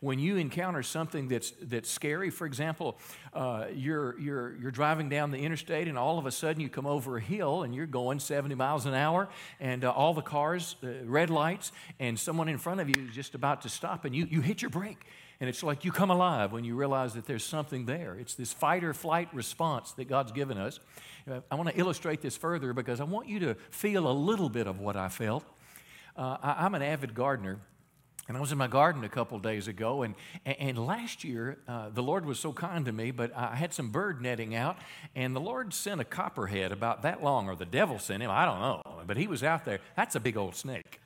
[0.01, 2.99] when you encounter something that's, that's scary, for example,
[3.33, 6.87] uh, you're, you're, you're driving down the interstate and all of a sudden you come
[6.87, 9.29] over a hill and you're going 70 miles an hour
[9.61, 13.15] and uh, all the cars, uh, red lights, and someone in front of you is
[13.15, 15.05] just about to stop and you, you hit your brake
[15.41, 18.17] And it's like you come alive when you realize that there's something there.
[18.19, 20.81] It's this fight or flight response that God's given us.
[21.31, 24.49] Uh, I want to illustrate this further because I want you to feel a little
[24.49, 25.45] bit of what I felt.
[26.17, 27.61] Uh, I, I'm an avid gardener.
[28.29, 30.15] And I was in my garden a couple days ago, and,
[30.45, 33.89] and last year, uh, the Lord was so kind to me, but I had some
[33.89, 34.77] bird netting out,
[35.15, 38.45] and the Lord sent a copperhead about that long, or the devil sent him, I
[38.45, 39.81] don't know, but he was out there.
[39.97, 41.01] That's a big old snake.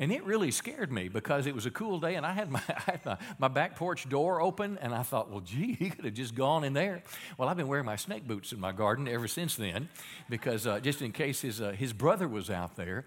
[0.00, 2.62] And it really scared me because it was a cool day and I had my,
[2.68, 6.04] I had my, my, back porch door open and I thought, well, gee, he could
[6.04, 7.02] have just gone in there.
[7.36, 9.88] Well, I've been wearing my snake boots in my garden ever since then
[10.30, 13.06] because uh, just in case his, uh, his brother was out there.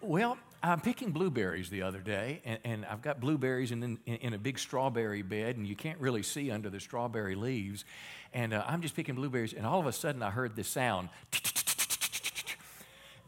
[0.00, 4.32] Well, I'm picking blueberries the other day, and, and I've got blueberries in, in, in,
[4.32, 7.84] a big strawberry bed, and you can't really see under the strawberry leaves.
[8.32, 11.08] And uh, I'm just picking blueberries, and all of a sudden I heard this sound.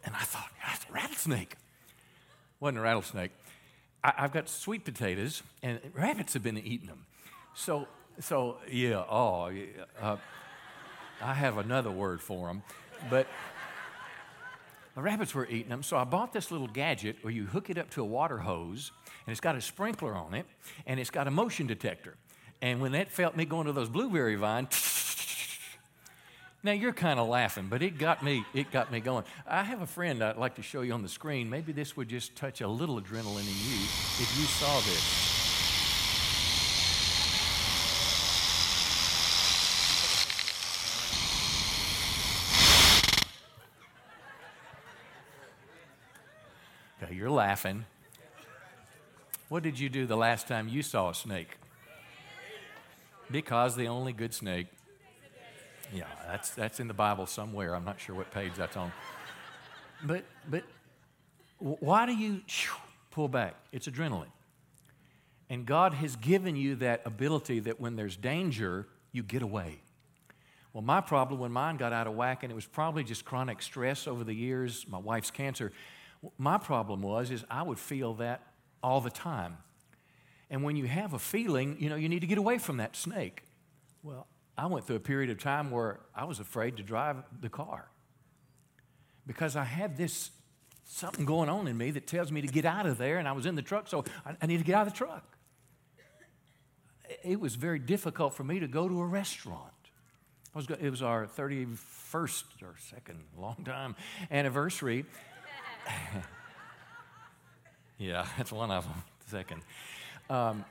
[0.05, 1.57] And I thought, that's a rattlesnake.
[2.61, 3.33] Wasn't a rattlesnake.
[4.05, 7.05] I, have got sweet potatoes, and rabbits have been eating them.
[7.55, 7.89] So,
[8.21, 9.65] so yeah, oh, yeah,
[10.01, 10.17] uh,
[11.21, 12.63] I have another word for them.
[13.09, 13.27] But
[15.01, 15.83] the rabbits were eating them.
[15.83, 18.93] So I bought this little gadget where you hook it up to a water hose,
[19.27, 20.45] and it's got a sprinkler on it,
[20.87, 22.17] and it's got a motion detector.
[22.61, 25.59] And when that felt me going to those blueberry vines,
[26.63, 28.45] now you're kind of laughing, but it got me.
[28.53, 29.25] It got me going.
[29.47, 31.49] I have a friend I'd like to show you on the screen.
[31.49, 33.81] Maybe this would just touch a little adrenaline in you
[34.21, 35.30] if you saw this.
[47.11, 47.85] You're laughing.
[49.49, 51.59] What did you do the last time you saw a snake?
[53.31, 54.69] Because the only good snake.
[55.93, 57.75] Yeah, that's, that's in the Bible somewhere.
[57.75, 58.93] I'm not sure what page that's on.
[60.05, 60.63] But, but
[61.59, 62.43] why do you
[63.11, 63.57] pull back?
[63.73, 64.31] It's adrenaline.
[65.49, 69.81] And God has given you that ability that when there's danger, you get away.
[70.73, 73.61] Well, my problem when mine got out of whack, and it was probably just chronic
[73.61, 75.73] stress over the years, my wife's cancer,
[76.39, 78.43] my problem was is I would feel that
[78.83, 79.59] all the time.
[80.51, 82.97] And when you have a feeling, you know, you need to get away from that
[82.97, 83.43] snake.
[84.03, 84.27] Well,
[84.59, 87.89] I went through a period of time where I was afraid to drive the car
[89.27, 90.31] because I had this
[90.85, 93.33] something going on in me that tells me to get out of there, and I
[93.33, 95.37] was in the truck, so I, I need to get out of the truck.
[97.25, 99.73] It was very difficult for me to go to a restaurant.
[100.53, 103.95] Was, it was our 31st or second long time
[104.33, 105.05] anniversary,
[107.99, 109.03] yeah, that's one of them.
[109.27, 109.63] Second.
[110.29, 110.65] Um,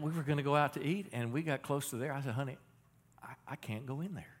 [0.00, 2.12] we were going to go out to eat, and we got close to there.
[2.12, 2.56] I said, honey,
[3.22, 4.36] I, I can't go in there.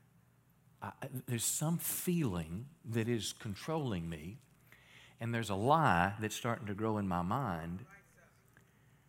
[0.82, 0.90] I,
[1.26, 4.38] there's some feeling that is controlling me,
[5.20, 7.84] and there's a lie that's starting to grow in my mind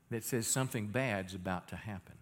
[0.10, 2.16] that says something bad's about to happen.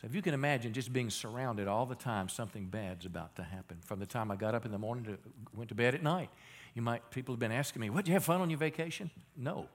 [0.00, 3.42] So if you can imagine just being surrounded all the time, something bad's about to
[3.42, 3.78] happen.
[3.84, 5.18] From the time I got up in the morning to
[5.56, 6.30] went to bed at night,
[6.74, 9.10] you might, people have been asking me, what, did you have fun on your vacation?
[9.36, 9.68] No.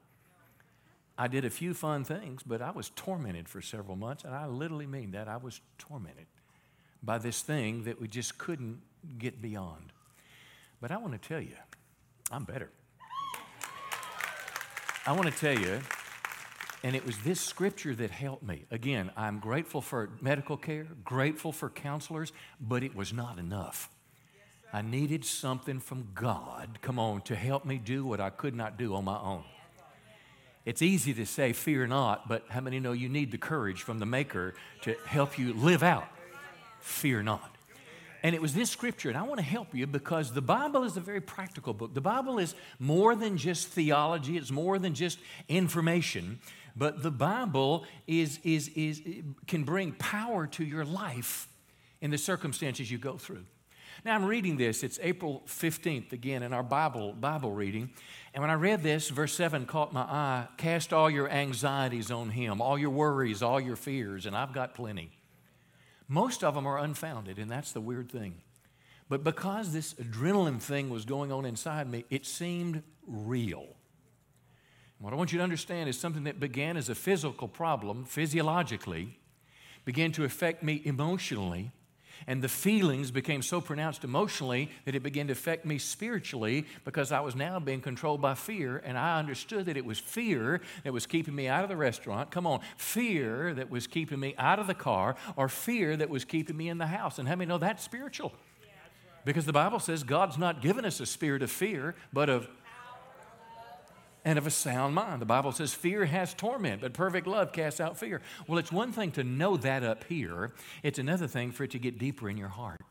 [1.18, 4.48] I did a few fun things, but I was tormented for several months, and I
[4.48, 5.28] literally mean that.
[5.28, 6.26] I was tormented
[7.04, 8.82] by this thing that we just couldn't
[9.20, 9.92] get beyond.
[10.82, 11.56] But I want to tell you,
[12.32, 12.70] I'm better.
[15.06, 15.82] I want to tell you,
[16.84, 18.66] and it was this scripture that helped me.
[18.72, 23.90] Again, I'm grateful for medical care, grateful for counselors, but it was not enough.
[24.74, 28.76] I needed something from God, come on, to help me do what I could not
[28.76, 29.44] do on my own.
[30.66, 34.00] It's easy to say, fear not, but how many know you need the courage from
[34.00, 36.08] the Maker to help you live out?
[36.80, 37.56] Fear not.
[38.24, 40.98] And it was this scripture, and I want to help you because the Bible is
[40.98, 41.94] a very practical book.
[41.94, 45.20] The Bible is more than just theology, it's more than just
[45.50, 46.40] information,
[46.76, 49.04] but the Bible is, is, is,
[49.46, 51.48] can bring power to your life
[52.02, 53.46] in the circumstances you go through.
[54.04, 54.84] Now I'm reading this.
[54.84, 57.92] It's April 15th again in our Bible Bible reading.
[58.34, 60.48] And when I read this, verse 7 caught my eye.
[60.58, 64.74] Cast all your anxieties on him, all your worries, all your fears, and I've got
[64.74, 65.12] plenty.
[66.08, 68.42] Most of them are unfounded, and that's the weird thing.
[69.10, 73.68] But because this adrenaline thing was going on inside me, it seemed real.
[75.00, 79.20] What I want you to understand is something that began as a physical problem, physiologically,
[79.86, 81.72] began to affect me emotionally,
[82.28, 87.12] and the feelings became so pronounced emotionally that it began to affect me spiritually because
[87.12, 88.82] I was now being controlled by fear.
[88.84, 92.32] And I understood that it was fear that was keeping me out of the restaurant.
[92.32, 96.26] Come on, fear that was keeping me out of the car, or fear that was
[96.26, 97.20] keeping me in the house.
[97.20, 98.34] And how many know that's spiritual?
[99.26, 102.48] Because the Bible says God's not given us a spirit of fear, but of
[104.26, 105.22] and of a sound mind.
[105.22, 108.22] The Bible says fear has torment, but perfect love casts out fear.
[108.48, 110.52] Well, it's one thing to know that up here,
[110.82, 112.82] it's another thing for it to get deeper in your heart.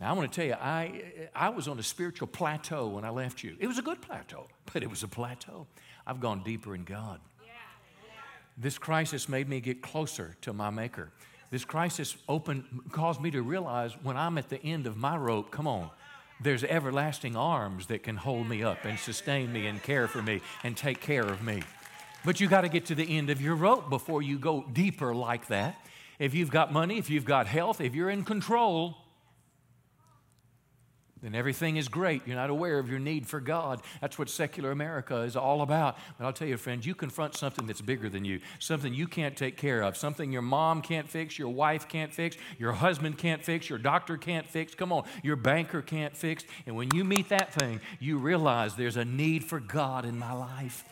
[0.00, 1.02] Now, I want to tell you, I,
[1.34, 3.56] I was on a spiritual plateau when I left you.
[3.60, 5.66] It was a good plateau, but it was a plateau.
[6.06, 7.20] I've gone deeper in God.
[8.56, 11.10] This crisis made me get closer to my Maker.
[11.50, 15.50] This crisis opened, caused me to realize when I'm at the end of my rope,
[15.50, 15.90] come on,
[16.42, 20.40] there's everlasting arms that can hold me up and sustain me and care for me
[20.64, 21.62] and take care of me.
[22.24, 25.14] But you got to get to the end of your rope before you go deeper
[25.14, 25.76] like that.
[26.18, 28.96] If you've got money, if you've got health, if you're in control,
[31.22, 32.22] then everything is great.
[32.26, 33.82] You're not aware of your need for God.
[34.00, 35.98] That's what secular America is all about.
[36.18, 39.36] But I'll tell you, friends, you confront something that's bigger than you, something you can't
[39.36, 43.44] take care of, something your mom can't fix, your wife can't fix, your husband can't
[43.44, 44.74] fix, your doctor can't fix.
[44.74, 46.44] Come on, your banker can't fix.
[46.66, 50.32] And when you meet that thing, you realize there's a need for God in my
[50.32, 50.84] life.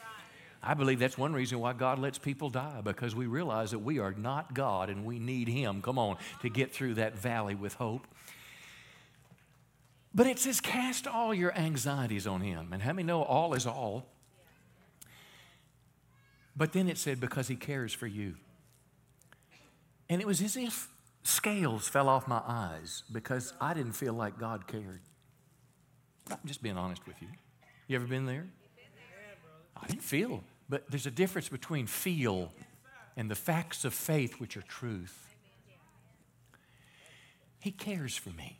[0.62, 4.00] I believe that's one reason why God lets people die because we realize that we
[4.00, 7.74] are not God and we need Him, come on, to get through that valley with
[7.74, 8.06] hope.
[10.14, 12.72] But it says, cast all your anxieties on him.
[12.72, 14.06] And how many know all is all?
[16.56, 18.34] But then it said, because he cares for you.
[20.08, 20.88] And it was as if
[21.22, 25.02] scales fell off my eyes because I didn't feel like God cared.
[26.30, 27.28] I'm just being honest with you.
[27.86, 28.46] You ever been there?
[29.76, 30.42] I didn't feel.
[30.68, 32.52] But there's a difference between feel
[33.16, 35.34] and the facts of faith, which are truth.
[37.60, 38.58] He cares for me.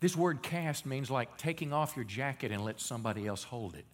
[0.00, 3.84] This word cast means like taking off your jacket and let somebody else hold it.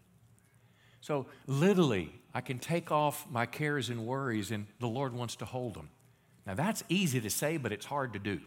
[1.00, 5.44] So, literally, I can take off my cares and worries, and the Lord wants to
[5.44, 5.90] hold them.
[6.46, 8.40] Now, that's easy to say, but it's hard to do.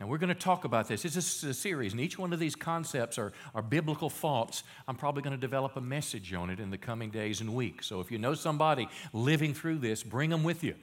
[0.00, 1.02] Now, we're going to talk about this.
[1.02, 4.62] This is a series, and each one of these concepts are, are biblical thoughts.
[4.86, 7.86] I'm probably going to develop a message on it in the coming days and weeks.
[7.86, 10.74] So, if you know somebody living through this, bring them with you.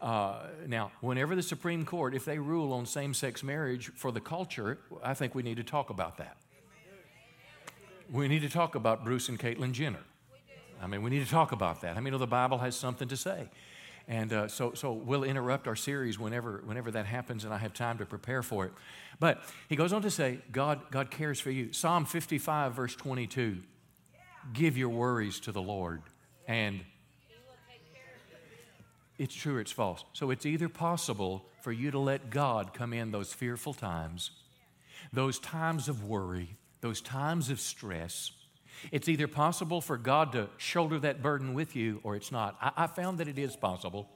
[0.00, 4.20] Uh, now, whenever the Supreme Court, if they rule on same sex marriage for the
[4.20, 6.36] culture, I think we need to talk about that.
[8.10, 10.04] We need to talk about Bruce and Caitlyn Jenner.
[10.82, 11.96] I mean, we need to talk about that.
[11.96, 13.48] I mean, the Bible has something to say.
[14.08, 17.74] And uh, so, so we'll interrupt our series whenever, whenever that happens and I have
[17.74, 18.72] time to prepare for it.
[19.20, 21.72] But he goes on to say, God, God cares for you.
[21.72, 23.58] Psalm 55, verse 22
[24.52, 26.02] Give your worries to the Lord,
[26.48, 26.80] and
[29.20, 30.02] it's true or it's false.
[30.14, 34.30] So it's either possible for you to let God come in those fearful times,
[35.12, 38.32] those times of worry, those times of stress.
[38.90, 42.56] It's either possible for God to shoulder that burden with you or it's not.
[42.62, 44.08] I, I found that it is possible.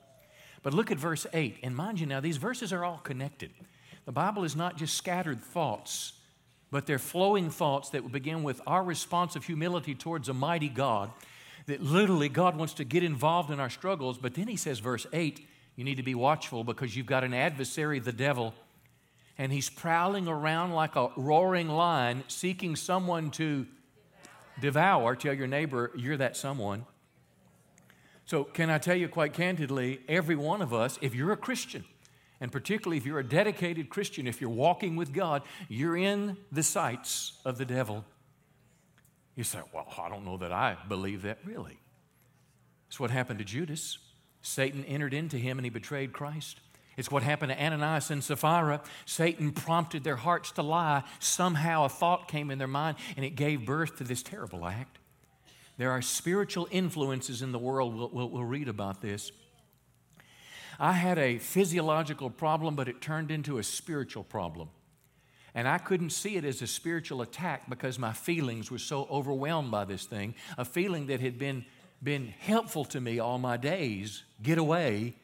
[0.63, 1.59] But look at verse 8.
[1.63, 3.51] And mind you now, these verses are all connected.
[4.07, 6.15] The Bible is not just scattered thoughts,
[6.71, 11.11] but they're flowing thoughts that begin with our response of humility towards a mighty God
[11.67, 14.19] that literally God wants to get involved in our struggles.
[14.19, 15.47] But then he says, verse 8,
[15.77, 18.55] you need to be watchful because you've got an adversary, the devil,
[19.39, 23.67] and he's prowling around like a roaring lion, seeking someone to
[24.61, 25.17] devour.
[25.17, 26.87] Tell your neighbor, you're that someone.
[28.27, 31.85] So, can I tell you quite candidly, every one of us, if you're a Christian,
[32.41, 36.63] and particularly if you're a dedicated Christian, if you're walking with God, you're in the
[36.63, 38.05] sights of the devil.
[39.35, 41.79] You say, Well, I don't know that I believe that really.
[42.89, 43.99] It's what happened to Judas.
[44.43, 46.61] Satan entered into him and he betrayed Christ.
[46.97, 48.81] It's what happened to Ananias and Sapphira.
[49.05, 51.03] Satan prompted their hearts to lie.
[51.19, 54.99] Somehow a thought came in their mind and it gave birth to this terrible act.
[55.77, 57.97] There are spiritual influences in the world.
[57.97, 59.33] We'll, we'll, we'll read about this.
[60.79, 64.69] I had a physiological problem, but it turned into a spiritual problem.
[65.55, 69.71] And I couldn't see it as a spiritual attack because my feelings were so overwhelmed
[69.71, 70.35] by this thing.
[70.59, 71.65] A feeling that had been,
[72.03, 75.15] been helpful to me all my days get away,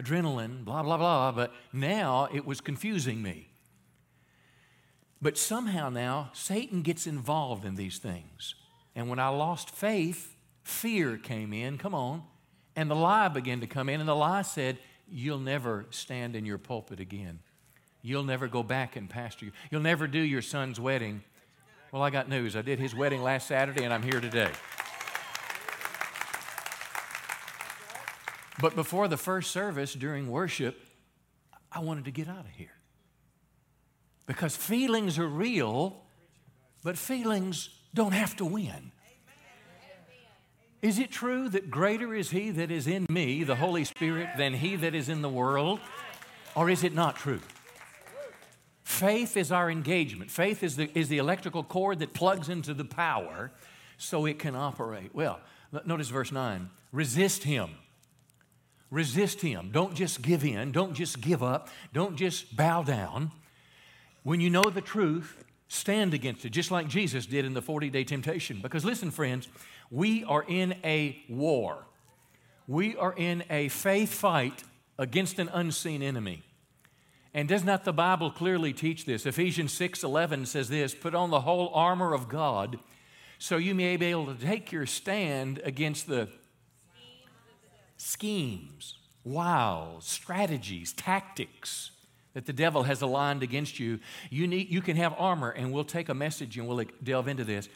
[0.00, 1.30] adrenaline, blah, blah, blah.
[1.30, 3.48] But now it was confusing me.
[5.20, 8.56] But somehow now, Satan gets involved in these things.
[8.96, 12.24] And when I lost faith, fear came in, come on,
[12.74, 14.00] and the lie began to come in.
[14.00, 17.40] And the lie said, You'll never stand in your pulpit again.
[18.02, 19.46] You'll never go back and pastor.
[19.46, 19.52] you.
[19.70, 21.22] You'll never do your son's wedding.
[21.92, 22.56] Well, I got news.
[22.56, 24.50] I did his wedding last Saturday, and I'm here today.
[28.60, 30.80] But before the first service during worship,
[31.70, 32.74] I wanted to get out of here.
[34.26, 36.02] Because feelings are real,
[36.82, 38.92] but feelings don't have to win.
[40.80, 44.54] Is it true that greater is He that is in me, the Holy Spirit, than
[44.54, 45.78] He that is in the world?
[46.56, 47.40] Or is it not true?
[48.92, 50.30] Faith is our engagement.
[50.30, 53.50] Faith is the, is the electrical cord that plugs into the power
[53.96, 55.14] so it can operate.
[55.14, 55.40] Well,
[55.86, 57.70] Notice verse 9 resist him.
[58.90, 59.70] Resist him.
[59.72, 60.72] Don't just give in.
[60.72, 61.70] Don't just give up.
[61.94, 63.32] Don't just bow down.
[64.24, 67.88] When you know the truth, stand against it, just like Jesus did in the 40
[67.88, 68.60] day temptation.
[68.60, 69.48] Because listen, friends,
[69.90, 71.86] we are in a war.
[72.68, 74.64] We are in a faith fight
[74.98, 76.42] against an unseen enemy.
[77.34, 79.24] And does not the Bible clearly teach this?
[79.24, 82.78] Ephesians 6 11 says this Put on the whole armor of God
[83.38, 86.28] so you may be able to take your stand against the
[87.96, 91.90] schemes, wiles, strategies, tactics
[92.34, 93.98] that the devil has aligned against you.
[94.30, 97.44] You, need, you can have armor, and we'll take a message and we'll delve into
[97.44, 97.68] this.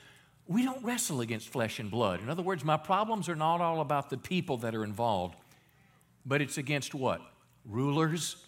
[0.47, 2.21] We don't wrestle against flesh and blood.
[2.21, 5.37] In other words, my problems are not all about the people that are involved,
[6.25, 7.21] but it's against what?
[7.65, 8.46] Rulers,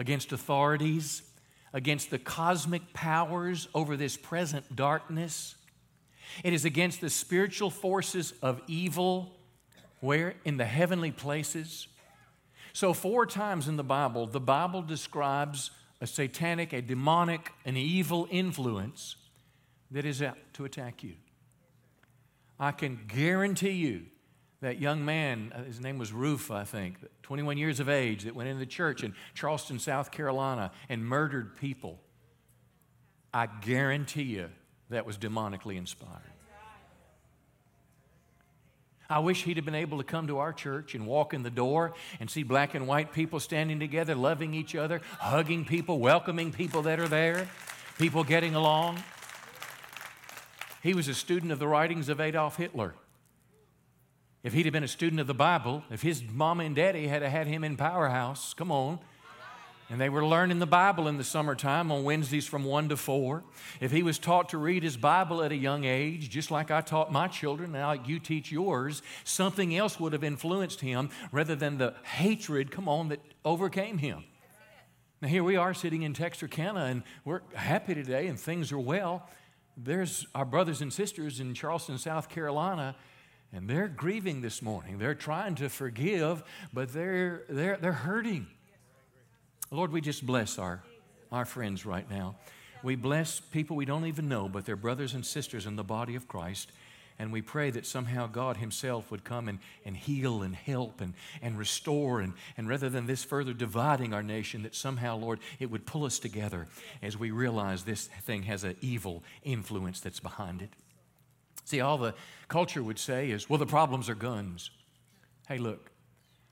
[0.00, 1.22] against authorities,
[1.74, 5.54] against the cosmic powers over this present darkness.
[6.42, 9.36] It is against the spiritual forces of evil,
[10.00, 10.34] where?
[10.46, 11.86] In the heavenly places.
[12.72, 15.70] So, four times in the Bible, the Bible describes
[16.00, 19.16] a satanic, a demonic, an evil influence
[19.90, 21.16] that is out to attack you.
[22.58, 24.06] I can guarantee you
[24.60, 28.34] that young man, uh, his name was Roof, I think, 21 years of age, that
[28.34, 31.98] went into the church in Charleston, South Carolina, and murdered people.
[33.32, 34.50] I guarantee you
[34.90, 36.20] that was demonically inspired.
[39.08, 41.50] I wish he'd have been able to come to our church and walk in the
[41.50, 46.52] door and see black and white people standing together, loving each other, hugging people, welcoming
[46.52, 47.48] people that are there,
[47.98, 49.02] people getting along.
[50.80, 52.94] He was a student of the writings of Adolf Hitler.
[54.42, 57.20] If he'd have been a student of the Bible, if his mama and daddy had
[57.22, 58.98] had him in Powerhouse, come on,
[59.90, 63.42] and they were learning the Bible in the summertime on Wednesdays from 1 to 4.
[63.80, 66.80] If he was taught to read his Bible at a young age, just like I
[66.80, 71.76] taught my children, now you teach yours, something else would have influenced him rather than
[71.76, 74.24] the hatred, come on, that overcame him.
[75.20, 79.28] Now, here we are sitting in Texarkana, and we're happy today, and things are well.
[79.76, 82.96] There's our brothers and sisters in Charleston, South Carolina,
[83.52, 84.98] and they're grieving this morning.
[84.98, 86.42] They're trying to forgive,
[86.72, 88.46] but they're, they're, they're hurting.
[89.70, 90.82] Lord, we just bless our,
[91.32, 92.36] our friends right now.
[92.82, 96.14] We bless people we don't even know, but they're brothers and sisters in the body
[96.14, 96.72] of Christ.
[97.18, 101.12] And we pray that somehow God Himself would come and, and heal and help and,
[101.42, 102.20] and restore.
[102.20, 106.04] And, and rather than this further dividing our nation, that somehow, Lord, it would pull
[106.04, 106.66] us together
[107.02, 110.70] as we realize this thing has an evil influence that's behind it.
[111.70, 112.14] See, all the
[112.48, 114.72] culture would say is, well, the problems are guns.
[115.46, 115.92] Hey, look,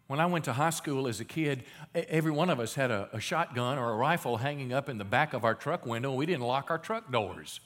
[0.07, 3.09] when I went to high school as a kid, every one of us had a,
[3.13, 6.13] a, shotgun or a rifle hanging up in the back of our truck window.
[6.13, 7.59] We didn't lock our truck doors.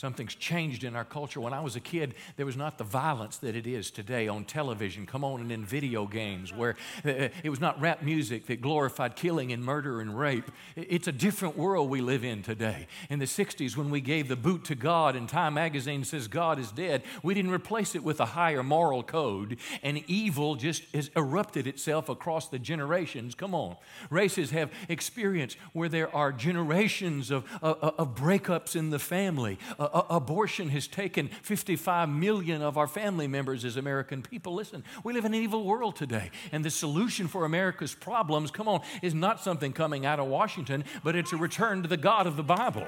[0.00, 1.42] Something's changed in our culture.
[1.42, 4.46] When I was a kid, there was not the violence that it is today on
[4.46, 8.62] television, come on, and in video games, where uh, it was not rap music that
[8.62, 10.50] glorified killing and murder and rape.
[10.74, 12.86] It's a different world we live in today.
[13.10, 16.58] In the 60s, when we gave the boot to God and Time magazine says God
[16.58, 21.10] is dead, we didn't replace it with a higher moral code, and evil just has
[21.14, 23.34] erupted itself across the generations.
[23.34, 23.76] Come on.
[24.08, 29.58] Races have experienced where there are generations of, of, of breakups in the family.
[29.92, 34.54] Abortion has taken 55 million of our family members as American people.
[34.54, 38.68] Listen, we live in an evil world today, and the solution for America's problems, come
[38.68, 42.26] on, is not something coming out of Washington, but it's a return to the God
[42.26, 42.86] of the Bible.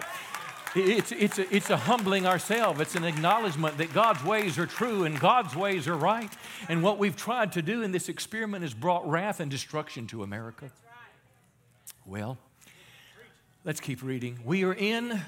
[0.74, 2.80] It's, it's, a, it's a humbling ourselves.
[2.80, 6.32] It's an acknowledgement that God's ways are true and God's ways are right.
[6.68, 10.22] And what we've tried to do in this experiment has brought wrath and destruction to
[10.22, 10.70] America.
[12.06, 12.38] Well,
[13.64, 14.38] let's keep reading.
[14.44, 15.20] We are in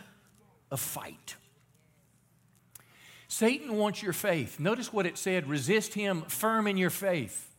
[0.70, 1.36] a fight.
[3.34, 4.60] Satan wants your faith.
[4.60, 7.50] Notice what it said resist him firm in your faith.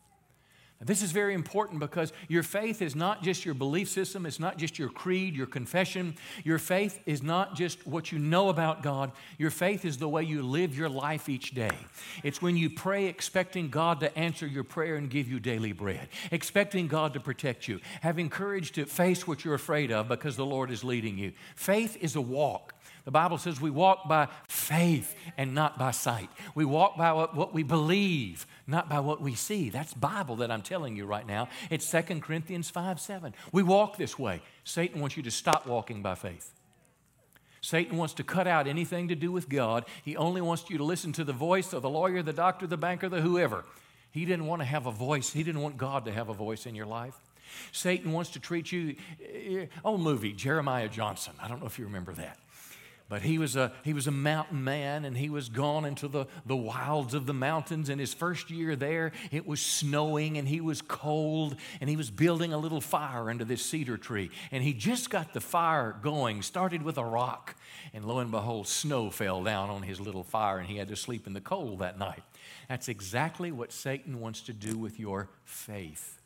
[0.79, 4.39] Now, this is very important because your faith is not just your belief system, it's
[4.39, 6.15] not just your creed, your confession.
[6.45, 9.11] Your faith is not just what you know about God.
[9.37, 11.77] Your faith is the way you live your life each day.
[12.23, 16.07] It's when you pray expecting God to answer your prayer and give you daily bread,
[16.31, 20.45] expecting God to protect you, having courage to face what you're afraid of because the
[20.45, 21.33] Lord is leading you.
[21.57, 22.74] Faith is a walk.
[23.05, 26.29] The Bible says we walk by faith and not by sight.
[26.55, 29.69] We walk by what, we believe, not by what we see.
[29.69, 31.47] That's Bible that I'm telling you right now.
[31.69, 33.33] It's 2 Corinthians 5 7.
[33.51, 34.41] We walk this way.
[34.63, 36.51] Satan wants you to stop walking by faith.
[37.61, 39.85] Satan wants to cut out anything to do with God.
[40.03, 42.77] He only wants you to listen to the voice of the lawyer, the doctor, the
[42.77, 43.65] banker, the whoever.
[44.11, 45.31] He didn't want to have a voice.
[45.31, 47.15] He didn't want God to have a voice in your life.
[47.71, 48.95] Satan wants to treat you.
[49.21, 51.33] Eh, eh, old movie, Jeremiah Johnson.
[51.41, 52.39] I don't know if you remember that
[53.07, 56.25] But he was a he was a mountain man and he was gone into the,
[56.45, 57.89] the wilds of the mountains.
[57.89, 62.09] And his first year there, it was snowing and he was cold and he was
[62.09, 64.31] building a little fire under this cedar tree.
[64.51, 67.55] And he just got the fire going, started with a rock,
[67.93, 70.95] and lo and behold, snow fell down on his little fire and he had to
[70.95, 72.23] sleep in the cold that night.
[72.67, 76.21] That's exactly what Satan wants to do with your faith.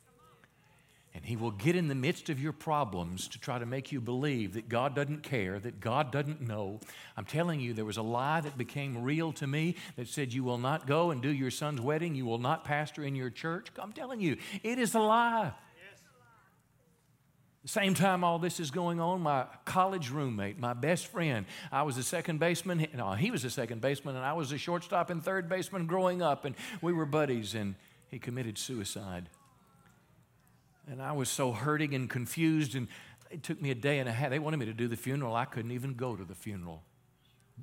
[1.13, 3.99] And he will get in the midst of your problems to try to make you
[3.99, 6.79] believe that God doesn't care, that God doesn't know.
[7.17, 10.43] I'm telling you, there was a lie that became real to me that said, You
[10.43, 13.69] will not go and do your son's wedding, you will not pastor in your church.
[13.79, 15.53] I'm telling you, it is a lie.
[17.63, 21.83] The same time all this is going on, my college roommate, my best friend, I
[21.83, 22.87] was a second baseman.
[22.95, 26.21] No, he was a second baseman, and I was a shortstop and third baseman growing
[26.21, 27.75] up, and we were buddies, and
[28.07, 29.29] he committed suicide.
[30.89, 32.87] And I was so hurting and confused, and
[33.29, 34.31] it took me a day and a half.
[34.31, 35.35] They wanted me to do the funeral.
[35.35, 36.81] I couldn't even go to the funeral.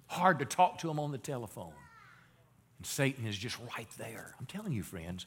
[0.06, 1.72] Hard to talk to him on the telephone.
[2.78, 4.34] And Satan is just right there.
[4.38, 5.26] I'm telling you, friends,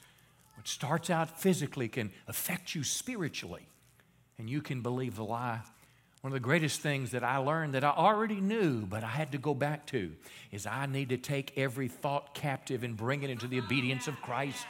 [0.55, 3.67] what starts out physically can affect you spiritually,
[4.37, 5.59] and you can believe the lie.
[6.21, 9.31] One of the greatest things that I learned that I already knew, but I had
[9.33, 10.11] to go back to,
[10.51, 14.21] is I need to take every thought captive and bring it into the obedience of
[14.21, 14.65] Christ.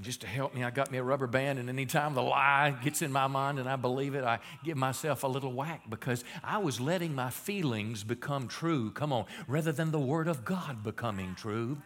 [0.00, 2.74] And just to help me, I got me a rubber band, and anytime the lie
[2.82, 6.24] gets in my mind and I believe it, I give myself a little whack because
[6.42, 8.92] I was letting my feelings become true.
[8.92, 11.82] Come on, rather than the Word of God becoming true.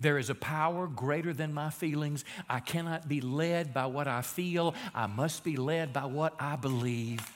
[0.00, 2.24] There is a power greater than my feelings.
[2.48, 6.56] I cannot be led by what I feel, I must be led by what I
[6.56, 7.30] believe.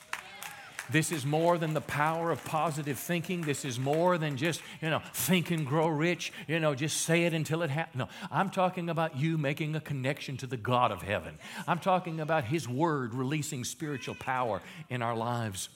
[0.90, 3.42] This is more than the power of positive thinking.
[3.42, 7.24] This is more than just, you know, think and grow rich, you know, just say
[7.24, 7.98] it until it happens.
[7.98, 11.38] No, I'm talking about you making a connection to the God of heaven.
[11.66, 15.68] I'm talking about His Word releasing spiritual power in our lives.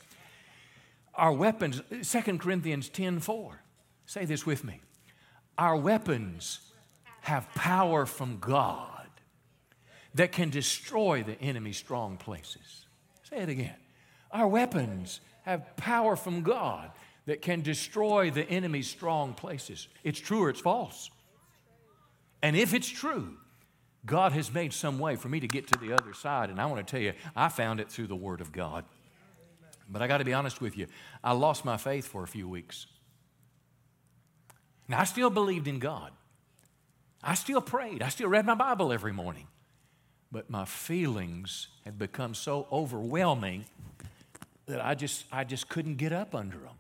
[1.14, 3.60] Our weapons, 2 Corinthians 10 4.
[4.06, 4.80] Say this with me.
[5.58, 6.60] Our weapons
[7.22, 9.08] have power from God
[10.14, 12.86] that can destroy the enemy's strong places.
[13.28, 13.74] Say it again.
[14.33, 16.91] Our weapons have power from God
[17.26, 19.89] that can destroy the enemy's strong places.
[20.03, 21.11] It's true or it's false.
[22.43, 23.37] And if it's true,
[24.05, 26.51] God has made some way for me to get to the other side.
[26.51, 28.85] And I want to tell you, I found it through the Word of God.
[29.89, 30.87] But I got to be honest with you,
[31.22, 32.87] I lost my faith for a few weeks.
[34.89, 36.11] Now, I still believed in God.
[37.22, 38.03] I still prayed.
[38.03, 39.47] I still read my Bible every morning.
[40.33, 43.66] But my feelings had become so overwhelming
[44.66, 46.76] that I just, I just couldn't get up under them.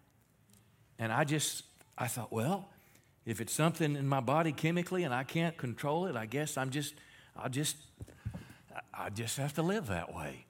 [0.98, 1.64] And I just,
[1.98, 2.68] I thought, well,
[3.24, 6.70] if it's something in my body chemically and I can't control it, I guess I'm
[6.70, 6.94] just,
[7.36, 7.76] I'll just,
[8.92, 10.46] I just have to live that way.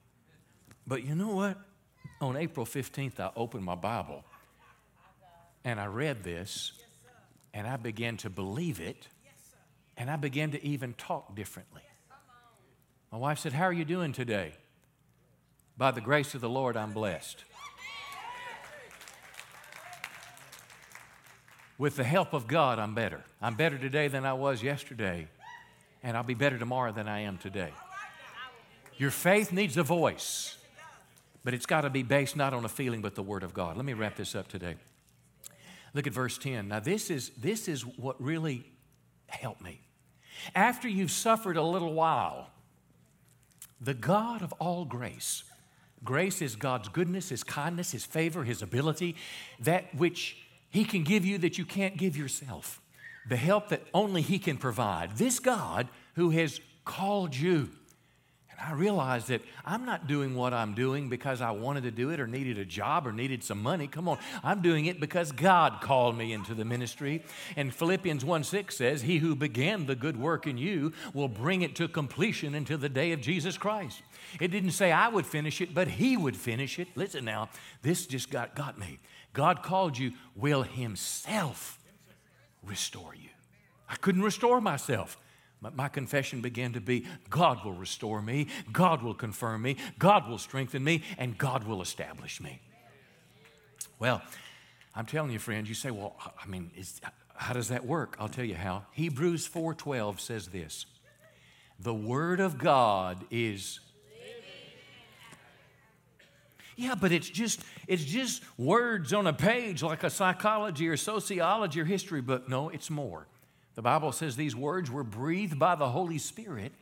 [0.85, 1.57] But you know what?
[2.21, 4.23] On April 15th, I opened my Bible
[5.63, 6.73] and I read this
[7.53, 9.07] and I began to believe it
[9.97, 11.83] and I began to even talk differently.
[13.11, 14.53] My wife said, How are you doing today?
[15.77, 17.43] By the grace of the Lord, I'm blessed.
[21.77, 23.23] With the help of God, I'm better.
[23.41, 25.27] I'm better today than I was yesterday,
[26.03, 27.71] and I'll be better tomorrow than I am today.
[28.97, 30.57] Your faith needs a voice,
[31.43, 33.75] but it's got to be based not on a feeling, but the Word of God.
[33.75, 34.75] Let me wrap this up today.
[35.95, 36.67] Look at verse 10.
[36.67, 38.65] Now, this is, this is what really
[39.27, 39.81] helped me.
[40.55, 42.49] After you've suffered a little while,
[43.81, 45.43] the God of all grace,
[46.03, 49.15] Grace is God's goodness, His kindness, His favor, His ability,
[49.59, 50.37] that which
[50.69, 52.81] He can give you that you can't give yourself,
[53.27, 55.17] the help that only He can provide.
[55.17, 57.69] This God who has called you.
[58.59, 62.11] And I realized that I'm not doing what I'm doing because I wanted to do
[62.11, 63.87] it or needed a job or needed some money.
[63.87, 67.23] Come on, I'm doing it because God called me into the ministry.
[67.55, 71.61] And Philippians 1 6 says, He who began the good work in you will bring
[71.61, 74.01] it to completion until the day of Jesus Christ.
[74.39, 76.87] It didn't say I would finish it, but He would finish it.
[76.95, 77.49] Listen now,
[77.81, 78.99] this just got, got me.
[79.33, 81.79] God called you, will Himself
[82.63, 83.29] restore you.
[83.89, 85.17] I couldn't restore myself.
[85.73, 90.37] My confession began to be God will restore me, God will confirm me, God will
[90.37, 92.59] strengthen me, and God will establish me.
[93.99, 94.21] Well,
[94.95, 97.01] I'm telling you, friends, you say, well, I mean, is,
[97.35, 98.15] how does that work?
[98.19, 98.85] I'll tell you how.
[98.91, 100.85] Hebrews 4:12 says this.
[101.79, 103.79] The word of God is
[106.75, 111.81] yeah, but it's just it's just words on a page like a psychology or sociology
[111.81, 112.49] or history book.
[112.49, 113.27] No, it's more.
[113.75, 116.73] The Bible says these words were breathed by the Holy Spirit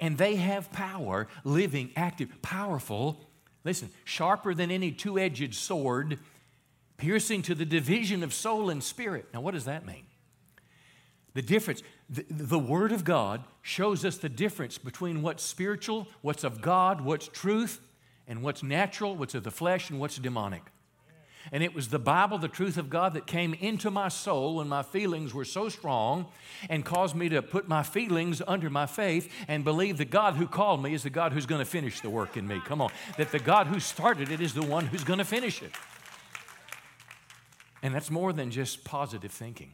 [0.00, 3.28] and they have power, living, active, powerful,
[3.64, 6.18] listen, sharper than any two edged sword,
[6.96, 9.26] piercing to the division of soul and spirit.
[9.32, 10.04] Now, what does that mean?
[11.34, 16.44] The difference, the, the Word of God shows us the difference between what's spiritual, what's
[16.44, 17.80] of God, what's truth,
[18.26, 20.62] and what's natural, what's of the flesh, and what's demonic.
[21.52, 24.68] And it was the Bible, the truth of God, that came into my soul when
[24.68, 26.26] my feelings were so strong
[26.68, 30.46] and caused me to put my feelings under my faith and believe the God who
[30.46, 32.60] called me is the God who's going to finish the work in me.
[32.64, 32.90] Come on.
[33.16, 35.72] That the God who started it is the one who's going to finish it.
[37.82, 39.72] And that's more than just positive thinking.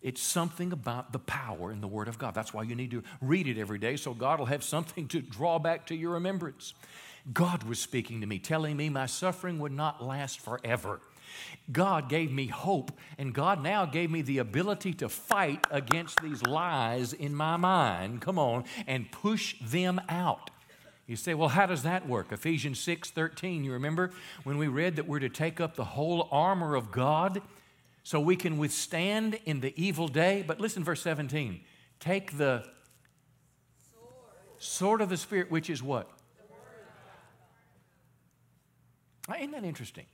[0.00, 2.34] It's something about the power in the Word of God.
[2.34, 5.20] That's why you need to read it every day so God will have something to
[5.22, 6.74] draw back to your remembrance.
[7.32, 11.00] God was speaking to me, telling me my suffering would not last forever.
[11.72, 16.42] God gave me hope, and God now gave me the ability to fight against these
[16.42, 20.50] lies in my mind, come on, and push them out.
[21.06, 22.32] You say, well, how does that work?
[22.32, 24.10] Ephesians 6 13, you remember
[24.44, 27.42] when we read that we're to take up the whole armor of God
[28.02, 30.44] so we can withstand in the evil day?
[30.46, 31.60] But listen, verse 17
[32.00, 32.64] take the
[34.58, 36.10] sword of the Spirit, which is what?
[39.28, 40.06] Isn't that interesting?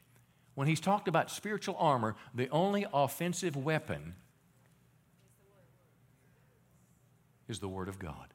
[0.54, 4.14] When he's talked about spiritual armor, the only offensive weapon
[7.48, 8.28] is the Word of God.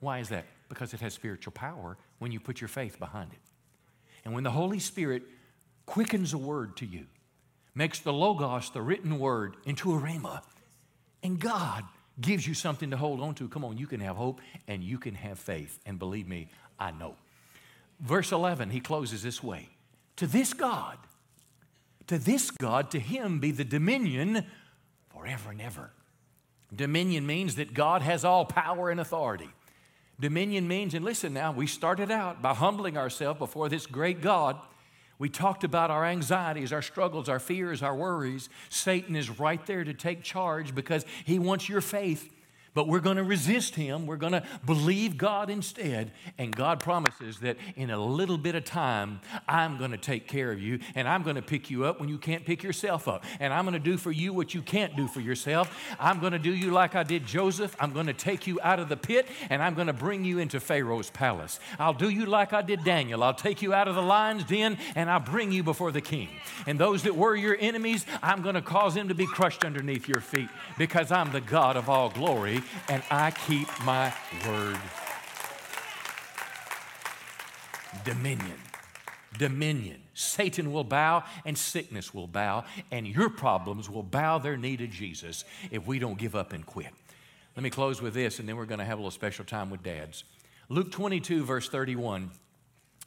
[0.00, 0.44] Why is that?
[0.68, 3.38] Because it has spiritual power when you put your faith behind it.
[4.24, 5.22] And when the Holy Spirit
[5.86, 7.06] quickens a word to you,
[7.74, 10.42] makes the Logos, the written word, into a Rhema,
[11.22, 11.84] and God
[12.20, 14.98] gives you something to hold on to, come on, you can have hope and you
[14.98, 15.78] can have faith.
[15.86, 16.48] And believe me,
[16.78, 17.14] I know.
[18.00, 19.68] Verse 11, he closes this way
[20.16, 20.98] To this God,
[22.06, 24.46] to this God, to him be the dominion
[25.12, 25.90] forever and ever.
[26.74, 29.50] Dominion means that God has all power and authority.
[30.18, 34.58] Dominion means, and listen now, we started out by humbling ourselves before this great God.
[35.18, 38.48] We talked about our anxieties, our struggles, our fears, our worries.
[38.68, 42.32] Satan is right there to take charge because he wants your faith.
[42.76, 44.06] But we're going to resist him.
[44.06, 46.10] We're going to believe God instead.
[46.36, 50.52] And God promises that in a little bit of time, I'm going to take care
[50.52, 53.24] of you and I'm going to pick you up when you can't pick yourself up.
[53.40, 55.74] And I'm going to do for you what you can't do for yourself.
[55.98, 57.74] I'm going to do you like I did Joseph.
[57.80, 60.38] I'm going to take you out of the pit and I'm going to bring you
[60.38, 61.58] into Pharaoh's palace.
[61.78, 63.24] I'll do you like I did Daniel.
[63.24, 66.28] I'll take you out of the lion's den and I'll bring you before the king.
[66.66, 70.06] And those that were your enemies, I'm going to cause them to be crushed underneath
[70.06, 74.12] your feet because I'm the God of all glory and I keep my
[74.46, 74.78] word.
[78.04, 78.58] Dominion.
[79.38, 80.02] Dominion.
[80.14, 84.86] Satan will bow and sickness will bow, and your problems will bow their knee to
[84.86, 86.92] Jesus if we don't give up and quit.
[87.54, 89.70] Let me close with this, and then we're going to have a little special time
[89.70, 90.24] with dads.
[90.68, 92.30] Luke 22, verse 31,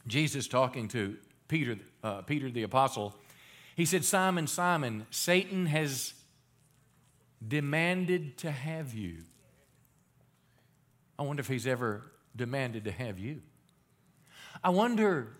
[0.07, 1.17] Jesus talking to
[1.47, 3.15] Peter, uh, Peter the apostle,
[3.75, 6.13] he said, Simon, Simon, Satan has
[7.45, 9.17] demanded to have you.
[11.19, 13.41] I wonder if he's ever demanded to have you.
[14.63, 15.35] I wonder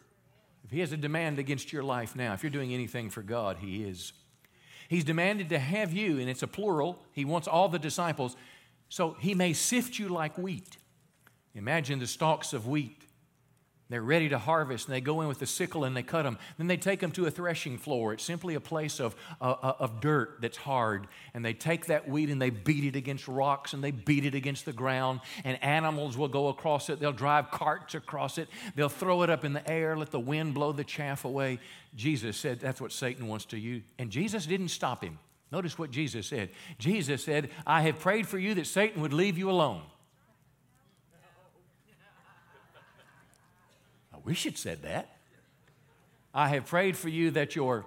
[0.66, 2.34] if he has a demand against your life now.
[2.34, 4.12] If you're doing anything for God, he is.
[4.90, 7.02] He's demanded to have you, and it's a plural.
[7.14, 8.36] He wants all the disciples.
[8.90, 10.78] So he may sift you like wheat.
[11.56, 12.99] Imagine the stalks of wheat.
[13.90, 16.38] They're ready to harvest, and they go in with the sickle and they cut them.
[16.60, 18.14] Then they take them to a threshing floor.
[18.14, 21.08] It's simply a place of, uh, uh, of dirt that's hard.
[21.34, 24.36] And they take that wheat and they beat it against rocks and they beat it
[24.36, 25.22] against the ground.
[25.44, 27.00] And animals will go across it.
[27.00, 28.48] They'll drive carts across it.
[28.76, 31.58] They'll throw it up in the air, let the wind blow the chaff away.
[31.96, 33.82] Jesus said that's what Satan wants to use.
[33.98, 35.18] And Jesus didn't stop him.
[35.52, 36.50] Notice what Jesus said.
[36.78, 39.82] Jesus said, I have prayed for you that Satan would leave you alone.
[44.20, 45.18] I wish it said that.
[46.34, 47.86] I have prayed for you that your.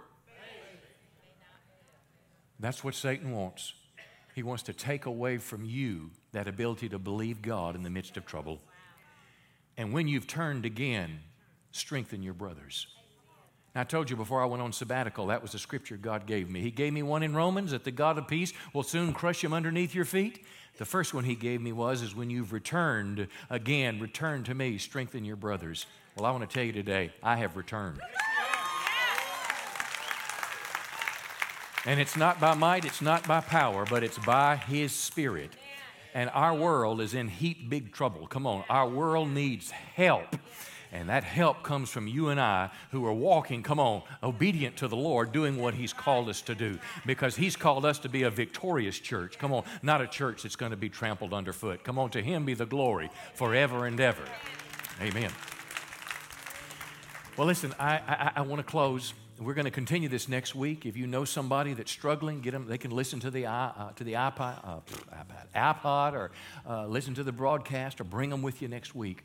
[2.58, 3.74] That's what Satan wants.
[4.34, 8.16] He wants to take away from you that ability to believe God in the midst
[8.16, 8.60] of trouble.
[9.76, 11.20] And when you've turned again,
[11.72, 12.86] strengthen your brothers.
[13.74, 16.48] Now, I told you before I went on sabbatical, that was the scripture God gave
[16.48, 16.60] me.
[16.60, 19.52] He gave me one in Romans that the God of peace will soon crush him
[19.52, 20.44] underneath your feet.
[20.78, 24.78] The first one he gave me was, is when you've returned again, return to me,
[24.78, 25.86] strengthen your brothers.
[26.16, 27.98] Well, I want to tell you today, I have returned.
[31.84, 35.50] And it's not by might, it's not by power, but it's by His Spirit.
[36.14, 38.26] And our world is in heap big trouble.
[38.26, 40.36] Come on, our world needs help.
[40.92, 44.88] And that help comes from you and I who are walking, come on, obedient to
[44.88, 46.78] the Lord, doing what He's called us to do.
[47.06, 49.38] Because He's called us to be a victorious church.
[49.38, 51.82] Come on, not a church that's going to be trampled underfoot.
[51.82, 54.24] Come on, to Him be the glory forever and ever.
[55.00, 55.30] Amen.
[57.36, 60.86] Well, listen, I, I, I want to close We're going to continue this next week.
[60.86, 62.66] If you know somebody that's struggling, get them.
[62.66, 64.80] They can listen to the uh, to the iPod, uh,
[65.10, 66.30] iPod, iPod, or
[66.68, 69.24] uh, listen to the broadcast, or bring them with you next week.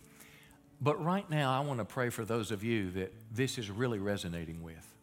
[0.82, 4.00] But right now, I want to pray for those of you that this is really
[4.00, 4.96] resonating with,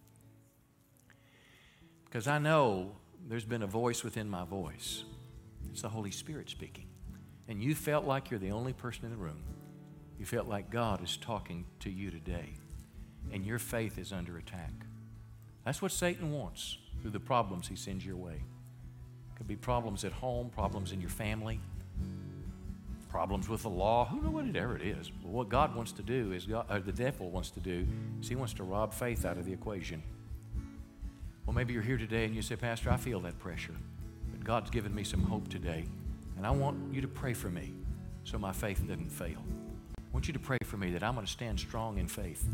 [2.07, 2.97] because I know
[3.29, 5.05] there's been a voice within my voice.
[5.71, 6.87] It's the Holy Spirit speaking,
[7.47, 9.43] and you felt like you're the only person in the room.
[10.19, 12.55] You felt like God is talking to you today,
[13.33, 14.73] and your faith is under attack.
[15.65, 18.43] That's what Satan wants through the problems he sends your way.
[19.37, 21.61] Could be problems at home, problems in your family,
[23.09, 25.11] problems with the law, who knows whatever it is.
[25.11, 27.87] But what God wants to do is, God, or the devil wants to do,
[28.21, 30.03] is he wants to rob faith out of the equation.
[31.47, 33.75] Well, maybe you're here today and you say, Pastor, I feel that pressure,
[34.31, 35.85] but God's given me some hope today,
[36.37, 37.73] and I want you to pray for me
[38.25, 39.43] so my faith doesn't fail.
[39.99, 42.49] I want you to pray for me that I'm going to stand strong in faith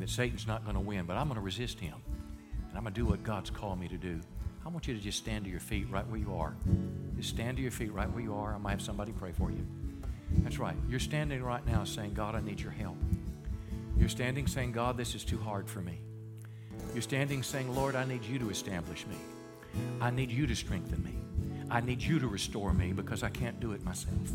[0.00, 1.92] and that Satan's not going to win, but I'm going to resist him.
[2.70, 4.18] And I'm going to do what God's called me to do.
[4.64, 6.54] I want you to just stand to your feet right where you are.
[7.18, 8.54] Just stand to your feet right where you are.
[8.54, 9.66] I might have somebody pray for you.
[10.38, 10.76] That's right.
[10.88, 12.96] You're standing right now saying, God, I need your help.
[13.98, 15.98] You're standing saying, God, this is too hard for me.
[16.94, 19.16] You're standing saying, Lord, I need you to establish me.
[20.00, 21.12] I need you to strengthen me.
[21.70, 24.32] I need you to restore me because I can't do it myself.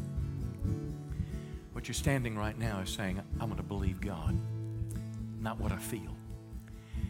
[1.74, 4.38] What you're standing right now is saying, I'm going to believe God,
[5.46, 6.18] not what I feel.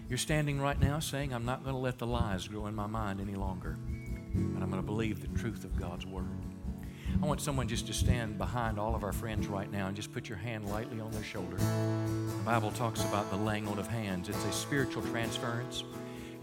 [0.09, 2.85] You're standing right now saying, I'm not going to let the lies grow in my
[2.85, 3.77] mind any longer,
[4.33, 6.27] and I'm going to believe the truth of God's Word.
[7.23, 10.13] I want someone just to stand behind all of our friends right now and just
[10.13, 11.55] put your hand lightly on their shoulder.
[11.55, 15.85] The Bible talks about the laying on of hands, it's a spiritual transference.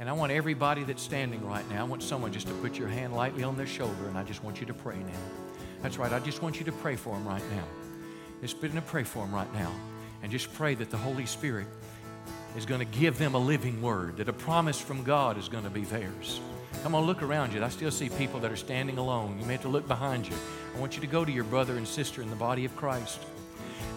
[0.01, 2.89] And I want everybody that's standing right now, I want someone just to put your
[2.89, 5.63] hand lightly on their shoulder, and I just want you to pray now.
[5.83, 7.65] That's right, I just want you to pray for them right now.
[8.41, 9.71] Just begin to pray for them right now.
[10.23, 11.67] And just pray that the Holy Spirit
[12.57, 15.65] is going to give them a living word, that a promise from God is going
[15.65, 16.41] to be theirs.
[16.83, 17.63] Come on, look around you.
[17.63, 19.39] I still see people that are standing alone.
[19.39, 20.35] You may have to look behind you.
[20.75, 23.21] I want you to go to your brother and sister in the body of Christ.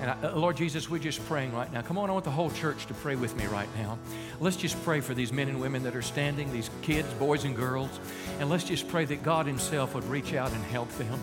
[0.02, 1.82] And I, uh, Lord Jesus, we're just praying right now.
[1.82, 3.98] Come on, I want the whole church to pray with me right now.
[4.40, 7.56] Let's just pray for these men and women that are standing, these kids, boys and
[7.56, 8.00] girls.
[8.40, 11.20] And let's just pray that God Himself would reach out and help them.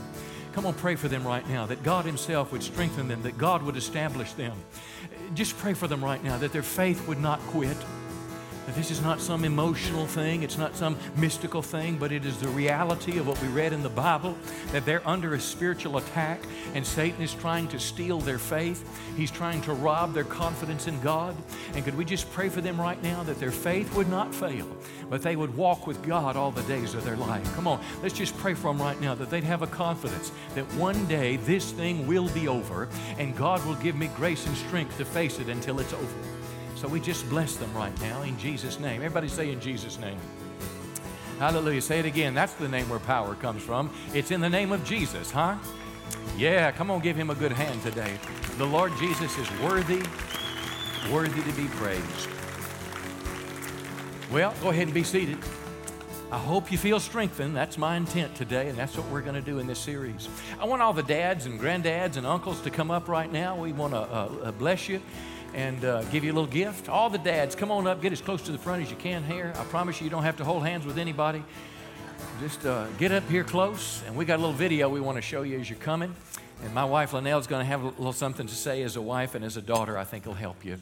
[0.53, 3.63] Come on, pray for them right now, that God Himself would strengthen them, that God
[3.63, 4.57] would establish them.
[5.35, 7.77] Just pray for them right now, that their faith would not quit.
[8.69, 12.49] This is not some emotional thing, it's not some mystical thing, but it is the
[12.49, 14.37] reality of what we read in the Bible
[14.71, 16.41] that they're under a spiritual attack
[16.75, 18.89] and Satan is trying to steal their faith.
[19.17, 21.37] He's trying to rob their confidence in God.
[21.75, 24.67] And could we just pray for them right now that their faith would not fail,
[25.11, 27.45] but they would walk with God all the days of their life?
[27.55, 30.65] Come on, let's just pray for them right now that they'd have a confidence that
[30.75, 34.97] one day this thing will be over and God will give me grace and strength
[34.99, 36.42] to face it until it's over.
[36.83, 38.97] So we just bless them right now in Jesus' name.
[38.97, 40.19] Everybody say in Jesus' name.
[41.39, 41.81] Hallelujah.
[41.81, 42.35] Say it again.
[42.35, 43.89] That's the name where power comes from.
[44.15, 45.59] It's in the name of Jesus, huh?
[46.37, 48.19] Yeah, come on, give him a good hand today.
[48.59, 50.03] The Lord Jesus is worthy,
[51.09, 52.29] worthy to be praised.
[54.33, 55.39] Well, go ahead and be seated.
[56.33, 57.55] I hope you feel strengthened.
[57.55, 60.29] That's my intent today, and that's what we're going to do in this series.
[60.59, 63.55] I want all the dads and granddads and uncles to come up right now.
[63.55, 65.01] We want to uh, uh, bless you
[65.55, 66.89] and uh, give you a little gift.
[66.89, 69.23] All the dads, come on up, get as close to the front as you can
[69.25, 69.53] here.
[69.57, 71.43] I promise you, you don't have to hold hands with anybody.
[72.41, 75.23] Just uh, get up here close, and we got a little video we want to
[75.23, 76.15] show you as you're coming.
[76.65, 79.35] And my wife Linnell's going to have a little something to say as a wife
[79.35, 79.99] and as a daughter.
[79.99, 80.79] I think will help you.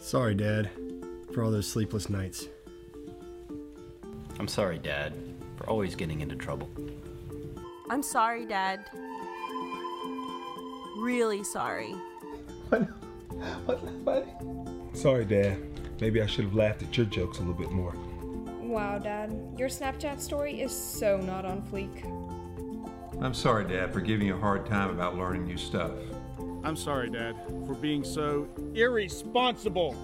[0.00, 0.70] Sorry, Dad,
[1.32, 2.46] for all those sleepless nights.
[4.38, 5.12] I'm sorry, Dad,
[5.56, 6.68] for always getting into trouble.
[7.90, 8.88] I'm sorry, Dad.
[10.96, 11.92] Really sorry.
[12.68, 12.82] What?
[13.66, 13.82] What?
[14.04, 14.96] what?
[14.96, 15.58] Sorry, Dad.
[16.00, 17.92] Maybe I should have laughed at your jokes a little bit more.
[18.60, 22.04] Wow, Dad, your Snapchat story is so not on fleek.
[23.20, 25.90] I'm sorry, Dad, for giving you a hard time about learning new stuff.
[26.62, 27.34] I'm sorry, Dad,
[27.66, 29.96] for being so irresponsible.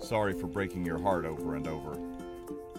[0.00, 2.05] Sorry for breaking your heart over and over.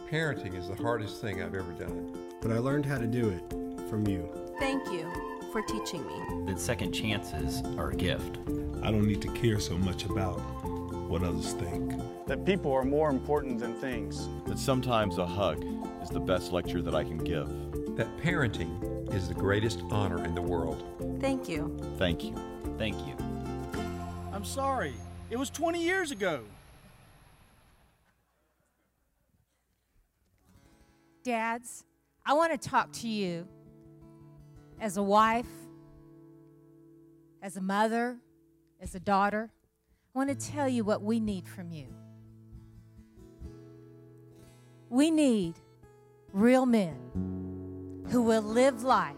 [0.10, 2.18] Parenting is the hardest thing I've ever done.
[2.42, 4.30] But I learned how to do it from you.
[4.58, 5.06] Thank you
[5.52, 6.46] for teaching me.
[6.46, 8.38] That second chances are a gift.
[8.84, 10.38] I don't need to care so much about
[11.10, 12.00] what others think.
[12.26, 14.30] That people are more important than things.
[14.46, 15.66] That sometimes a hug
[16.02, 17.50] is the best lecture that I can give.
[17.98, 20.86] That parenting is the greatest honor in the world.
[21.20, 21.78] Thank you.
[21.98, 22.34] Thank you.
[22.78, 23.14] Thank you.
[24.32, 24.94] I'm sorry.
[25.30, 26.44] It was 20 years ago.
[31.28, 31.84] Dads,
[32.26, 33.50] I want to talk to you.
[34.80, 35.50] as a wife,
[37.42, 38.16] as a mother,
[38.80, 39.52] as a daughter,
[40.16, 41.88] I want to tell you what we need from you.
[44.90, 45.56] We need
[46.32, 46.96] real men
[48.10, 49.18] who will live life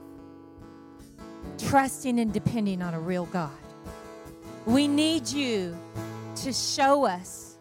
[1.60, 3.52] trusting and depending on a real God.
[4.65, 5.77] We need you
[6.38, 7.60] to show us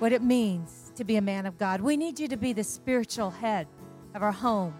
[0.00, 1.80] what it means to be a man of God.
[1.80, 3.68] We need you to be the spiritual head
[4.16, 4.74] of our home,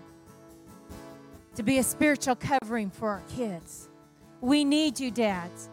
[1.55, 3.89] to be a spiritual covering for our kids.
[4.41, 5.71] We need you, dads.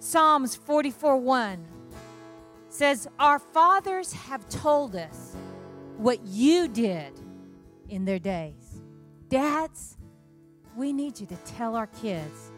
[0.00, 1.64] Psalms 44 1
[2.68, 5.36] says, Our fathers have told us
[5.96, 7.12] what you did
[7.88, 8.80] in their days.
[9.28, 9.96] Dads,
[10.76, 12.50] we need you to tell our kids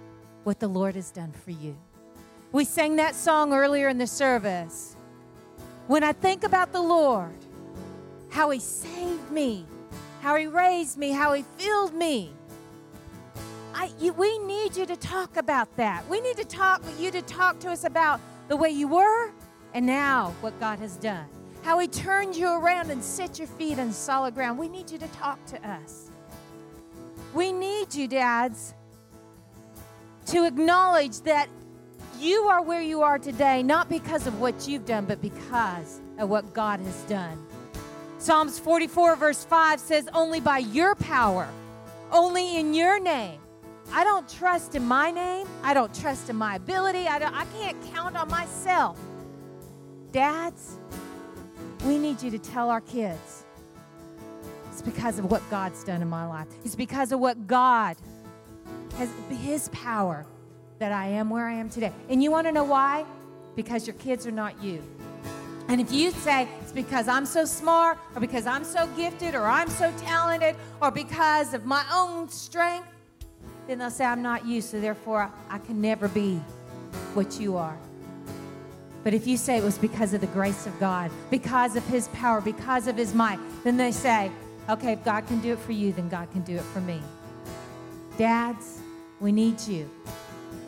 [0.45, 1.77] what the Lord has done for you.
[2.53, 4.97] We sang that song earlier in the service.
[5.91, 7.35] When I think about the Lord,
[8.29, 9.67] how He saved me,
[10.21, 12.31] how He raised me, how He filled me,
[13.75, 16.09] I, you, we need you to talk about that.
[16.09, 19.33] We need to talk you to talk to us about the way you were
[19.75, 21.27] and now what God has done.
[21.63, 24.61] How He turned you around and set your feet on solid ground.
[24.61, 26.13] We need you to talk to us.
[27.35, 28.75] We need you, dads,
[30.27, 31.49] to acknowledge that
[32.21, 36.29] you are where you are today, not because of what you've done, but because of
[36.29, 37.47] what God has done.
[38.19, 41.49] Psalms 44, verse 5 says, Only by your power,
[42.13, 43.41] only in your name.
[43.93, 45.49] I don't trust in my name.
[45.63, 47.07] I don't trust in my ability.
[47.07, 48.99] I, I can't count on myself.
[50.13, 50.77] Dads,
[51.87, 53.45] we need you to tell our kids
[54.71, 56.47] it's because of what God's done in my life.
[56.65, 57.97] It's because of what God
[58.97, 60.25] has, His power,
[60.81, 61.93] that I am where I am today.
[62.09, 63.05] And you want to know why?
[63.55, 64.83] Because your kids are not you.
[65.69, 69.45] And if you say it's because I'm so smart, or because I'm so gifted, or
[69.45, 72.89] I'm so talented, or because of my own strength,
[73.69, 76.37] then they'll say, I'm not you, so therefore I can never be
[77.13, 77.77] what you are.
[79.05, 82.09] But if you say it was because of the grace of God, because of His
[82.09, 84.33] power, because of His might, then they say,
[84.71, 87.01] okay, if God can do it for you, then God can do it for me.
[88.17, 88.81] Dads,
[89.21, 89.89] we need you.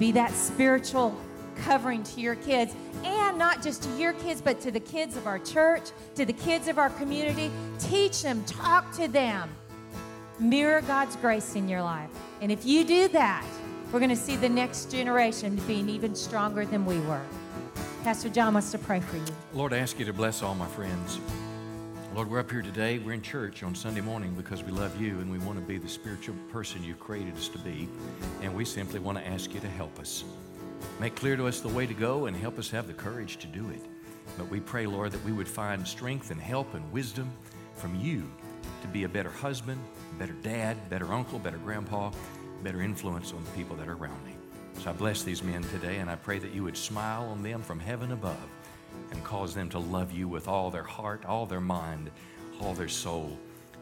[0.03, 1.17] Be that spiritual
[1.59, 2.75] covering to your kids,
[3.05, 6.33] and not just to your kids, but to the kids of our church, to the
[6.33, 7.53] kids of our community.
[7.79, 9.49] Teach them, talk to them.
[10.41, 12.11] Mirror God's grace in your life.
[12.41, 13.47] And if you do that,
[13.93, 17.23] we're going to see the next generation being even stronger than we were.
[18.03, 19.37] Pastor John wants to pray for you.
[19.55, 21.21] Lord, I ask you to bless all my friends.
[22.15, 22.99] Lord, we're up here today.
[22.99, 25.79] We're in church on Sunday morning because we love you and we want to be
[25.79, 27.89] the spiritual person you created us to be.
[28.43, 30.23] And we simply want to ask you to help us.
[31.01, 33.47] Make clear to us the way to go and help us have the courage to
[33.47, 33.81] do it.
[34.37, 37.31] But we pray, Lord, that we would find strength and help and wisdom
[37.77, 38.31] from you
[38.83, 39.81] to be a better husband,
[40.19, 42.11] better dad, better uncle, better grandpa,
[42.63, 44.35] better influence on the people that are around me.
[44.83, 47.63] So I bless these men today and I pray that you would smile on them
[47.63, 48.37] from heaven above
[49.13, 52.11] and cause them to love you with all their heart, all their mind,
[52.61, 53.39] all their soul,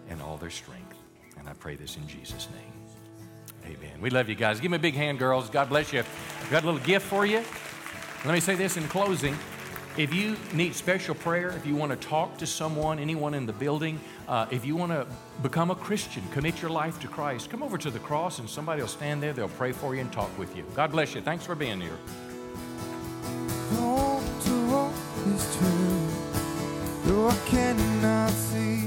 [0.09, 0.97] and all their strength.
[1.39, 3.77] And I pray this in Jesus' name.
[3.77, 4.01] Amen.
[4.01, 4.61] We love you guys.
[4.61, 5.49] Give me a big hand, girls.
[5.49, 6.01] God bless you.
[6.01, 7.43] I've got a little gift for you.
[8.25, 9.37] Let me say this in closing.
[9.97, 13.53] If you need special prayer, if you want to talk to someone, anyone in the
[13.53, 15.07] building, uh, if you want to
[15.43, 18.81] become a Christian, commit your life to Christ, come over to the cross and somebody
[18.81, 19.33] will stand there.
[19.33, 20.65] They'll pray for you and talk with you.
[20.75, 21.21] God bless you.
[21.21, 21.99] Thanks for being here
[25.35, 26.09] is true,
[27.05, 28.80] though I cannot see.